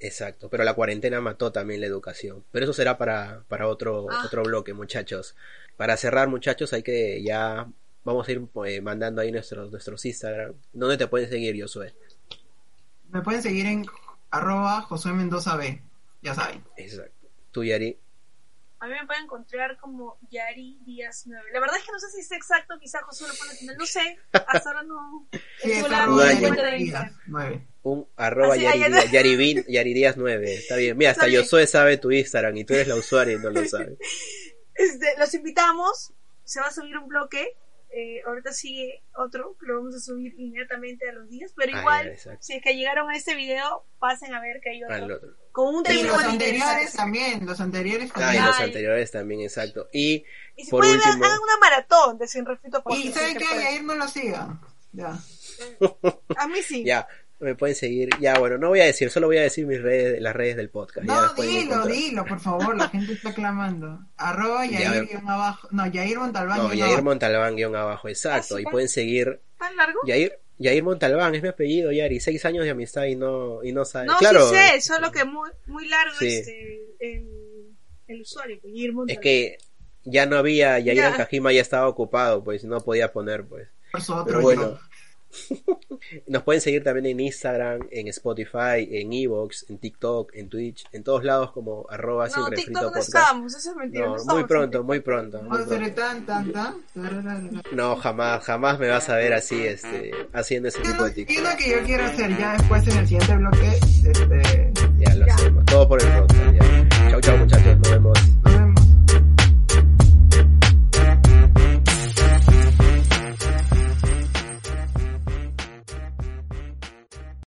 exacto, 0.00 0.48
pero 0.48 0.64
la 0.64 0.74
cuarentena 0.74 1.20
mató 1.20 1.52
también 1.52 1.80
la 1.80 1.86
educación. 1.86 2.44
Pero 2.50 2.64
eso 2.64 2.72
será 2.72 2.98
para, 2.98 3.44
para 3.46 3.68
otro, 3.68 4.08
ah. 4.10 4.22
otro 4.26 4.42
bloque, 4.42 4.74
muchachos 4.74 5.36
para 5.80 5.96
cerrar, 5.96 6.28
muchachos, 6.28 6.74
hay 6.74 6.82
que 6.82 7.22
ya 7.22 7.66
vamos 8.04 8.28
a 8.28 8.32
ir 8.32 8.46
eh, 8.66 8.82
mandando 8.82 9.22
ahí 9.22 9.32
nuestros, 9.32 9.70
nuestros 9.70 10.04
Instagram. 10.04 10.52
¿Dónde 10.74 10.98
te 10.98 11.06
pueden 11.06 11.30
seguir, 11.30 11.58
Josué? 11.58 11.94
Me 13.08 13.22
pueden 13.22 13.40
seguir 13.40 13.64
en 13.64 13.86
arroba 14.30 14.82
Josué 14.82 15.14
Mendoza 15.14 15.56
B, 15.56 15.80
ya 16.20 16.34
saben. 16.34 16.62
Exacto. 16.76 17.28
¿Tú, 17.50 17.64
Yari? 17.64 17.96
A 18.80 18.86
mí 18.86 18.94
me 18.94 19.06
pueden 19.06 19.24
encontrar 19.24 19.76
como 19.76 20.18
Yari 20.30 20.78
Díaz 20.86 21.24
9. 21.26 21.50
La 21.52 21.60
verdad 21.60 21.76
es 21.76 21.84
que 21.84 21.92
no 21.92 21.98
sé 21.98 22.10
si 22.10 22.20
es 22.20 22.32
exacto, 22.32 22.78
quizás 22.80 23.02
Josué 23.02 23.28
lo 23.28 23.34
pone 23.34 23.52
final, 23.52 23.76
no 23.76 23.84
sé. 23.84 24.18
Hasta 24.32 24.70
ahora 24.70 24.82
no. 24.82 25.28
Sí, 25.62 25.72
es 25.72 25.84
arroba 25.84 26.32
Yari 26.32 26.92
9. 27.26 27.66
Un 27.82 28.08
arroba 28.16 28.56
Yari, 28.56 28.80
Yari, 29.68 29.94
Díaz 29.94 30.16
9. 30.16 30.54
Está 30.54 30.76
bien. 30.76 30.96
Mira, 30.96 31.10
hasta 31.10 31.30
Josué 31.30 31.66
sabe 31.66 31.98
tu 31.98 32.10
Instagram 32.10 32.56
y 32.56 32.64
tú 32.64 32.72
eres 32.72 32.88
la 32.88 32.96
usuaria 32.96 33.34
y 33.34 33.38
no 33.38 33.50
lo 33.50 33.66
sabes. 33.66 33.98
Este, 34.74 35.14
los 35.18 35.34
invitamos, 35.34 36.14
se 36.42 36.58
va 36.58 36.68
a 36.68 36.72
subir 36.72 36.96
un 36.96 37.06
bloque 37.06 37.54
eh, 37.92 38.22
ahorita 38.26 38.52
sigue 38.52 39.02
otro 39.16 39.56
que 39.58 39.66
lo 39.66 39.76
vamos 39.78 39.94
a 39.94 40.00
subir 40.00 40.34
inmediatamente 40.38 41.08
a 41.08 41.12
los 41.12 41.28
días, 41.28 41.52
pero 41.56 41.76
Ah, 41.76 41.80
igual, 41.80 42.16
ya, 42.24 42.36
si 42.40 42.54
es 42.54 42.62
que 42.62 42.74
llegaron 42.76 43.10
a 43.10 43.16
este 43.16 43.34
video, 43.34 43.84
pasen 43.98 44.32
a 44.34 44.40
ver 44.40 44.60
que 44.62 44.70
hay 44.70 44.84
otro. 44.84 45.16
Otro. 45.16 45.28
Con 45.52 45.74
un 45.74 45.80
Y 45.80 45.84
tema 45.84 46.12
los 46.12 46.24
anteriores 46.24 46.92
también, 46.92 47.44
los 47.46 47.60
anteriores 47.60 48.10
Ah, 48.14 48.18
y 48.18 48.20
también. 48.20 48.44
los 48.46 48.58
Ay. 48.60 48.64
anteriores 48.66 49.10
también, 49.10 49.40
exacto. 49.40 49.88
Y 49.92 50.24
Y 50.56 50.64
si 50.64 50.70
por 50.70 50.80
pueden, 50.82 50.96
último- 50.96 51.24
hagan 51.24 51.38
una 51.40 51.56
maratón 51.60 52.18
de 52.18 52.28
Sin 52.28 52.46
Refrito 52.46 52.82
Y 52.90 53.10
¿saben 53.12 53.34
puede. 53.34 53.62
Yair 53.64 53.82
no 53.84 53.94
lo 53.96 54.06
sigan. 54.08 54.60
Ya. 54.92 55.18
A 56.36 56.48
mí 56.48 56.62
sí. 56.62 56.84
ya, 56.84 57.06
me 57.40 57.54
pueden 57.54 57.74
seguir. 57.74 58.10
Ya, 58.20 58.38
bueno, 58.38 58.58
no 58.58 58.68
voy 58.68 58.80
a 58.80 58.84
decir, 58.84 59.10
solo 59.10 59.26
voy 59.26 59.38
a 59.38 59.42
decir 59.42 59.66
mis 59.66 59.80
redes, 59.80 60.20
las 60.20 60.34
redes 60.36 60.56
del 60.56 60.70
podcast. 60.70 61.06
No, 61.06 61.32
dilo, 61.34 61.86
dilo, 61.86 62.24
por 62.24 62.40
favor, 62.40 62.76
la 62.76 62.88
gente 62.88 63.12
está 63.14 63.32
clamando. 63.34 63.98
Arroba 64.16 64.66
Ya, 64.66 64.80
Yair 64.80 65.06
guion 65.08 65.28
abajo. 65.28 65.68
No, 65.70 65.86
Yair 65.86 66.18
Montalbán 66.18 66.58
No, 66.58 66.68
Yair 66.72 66.84
abajo. 66.84 67.02
Montalbán 67.02 67.56
guion 67.56 67.76
abajo, 67.76 68.08
exacto. 68.08 68.56
¿Ah? 68.56 68.60
Y 68.60 68.64
pueden 68.64 68.88
seguir 68.88 69.40
¿Tan 69.58 69.74
largo? 69.76 69.98
Yair, 70.06 70.38
Yair 70.58 70.82
Montalbán, 70.82 71.34
es 71.34 71.42
mi 71.42 71.48
apellido, 71.48 71.90
Yari. 71.92 72.20
Seis 72.20 72.44
años 72.44 72.64
de 72.64 72.70
amistad 72.70 73.04
y 73.04 73.16
no, 73.16 73.64
y 73.64 73.72
no 73.72 73.84
sabe. 73.84 74.06
No, 74.06 74.18
claro, 74.18 74.48
sí 74.50 74.56
sé, 74.56 74.80
solo 74.82 75.10
que 75.10 75.24
muy, 75.24 75.50
muy 75.66 75.88
largo 75.88 76.14
Sí. 76.18 76.28
este, 76.28 76.78
el, 77.00 77.74
el 78.08 78.20
usuario, 78.20 78.58
pues, 78.60 78.74
es 78.76 78.92
Montalbán. 78.92 79.22
que 79.22 79.56
ya 80.04 80.26
no 80.26 80.36
había, 80.36 80.78
Yair 80.78 80.98
Ya. 80.98 81.08
Ankajima 81.08 81.52
ya 81.52 81.60
estaba 81.62 81.88
ocupado, 81.88 82.44
pues 82.44 82.64
no 82.64 82.80
podía 82.80 83.12
poner, 83.12 83.46
pues. 83.46 83.68
Por 83.92 84.02
su 84.02 84.12
otro 84.12 84.24
Pero 84.26 84.40
bueno, 84.40 84.62
yo. 84.62 84.78
Nos 86.26 86.42
pueden 86.42 86.60
seguir 86.60 86.82
también 86.82 87.06
en 87.06 87.20
Instagram, 87.20 87.80
en 87.90 88.08
Spotify, 88.08 88.88
en 88.90 89.12
Evox, 89.12 89.66
en 89.68 89.78
TikTok, 89.78 90.34
en 90.34 90.48
Twitch, 90.48 90.84
en 90.92 91.02
todos 91.04 91.24
lados 91.24 91.52
como 91.52 91.86
arroba 91.88 92.28
sin 92.28 92.40
No, 92.42 92.48
refrito 92.50 92.66
TikTok 92.72 92.84
no 92.94 93.00
podcast. 93.00 93.46
eso 93.56 93.70
es 93.70 93.76
mentira. 93.76 94.06
No, 94.06 94.16
no 94.16 94.34
muy 94.34 94.44
pronto, 94.44 94.82
muy 94.84 95.00
pronto. 95.00 95.42
muy. 95.42 95.58
No, 97.72 97.96
jamás, 97.96 98.44
jamás 98.44 98.78
me 98.78 98.88
vas 98.88 99.08
a 99.08 99.16
ver 99.16 99.32
así, 99.32 99.62
este, 99.66 100.10
haciendo 100.32 100.68
ese 100.68 100.78
¿Qué 100.80 100.88
es 100.88 100.92
tipo 100.92 101.04
de 101.04 101.10
TikTok. 101.12 101.44
lo 101.44 101.56
que 101.56 101.70
yo 101.70 101.82
quiero 101.84 102.04
hacer 102.04 102.38
ya 102.38 102.52
después 102.56 102.88
en 102.88 102.96
el 102.98 103.06
siguiente 103.08 103.36
bloque? 103.36 103.68
Este, 104.04 104.72
Ya 104.98 105.14
lo 105.14 105.26
Ya. 105.26 105.34
hacemos, 105.34 105.64
todo 105.66 105.88
por 105.88 106.02
el 106.02 106.08
podcast. 106.12 106.54
Ya. 106.54 107.10
Chau, 107.10 107.20
chau 107.20 107.36
muchachos, 107.38 107.78
nos 107.78 107.90
vemos. 107.90 108.18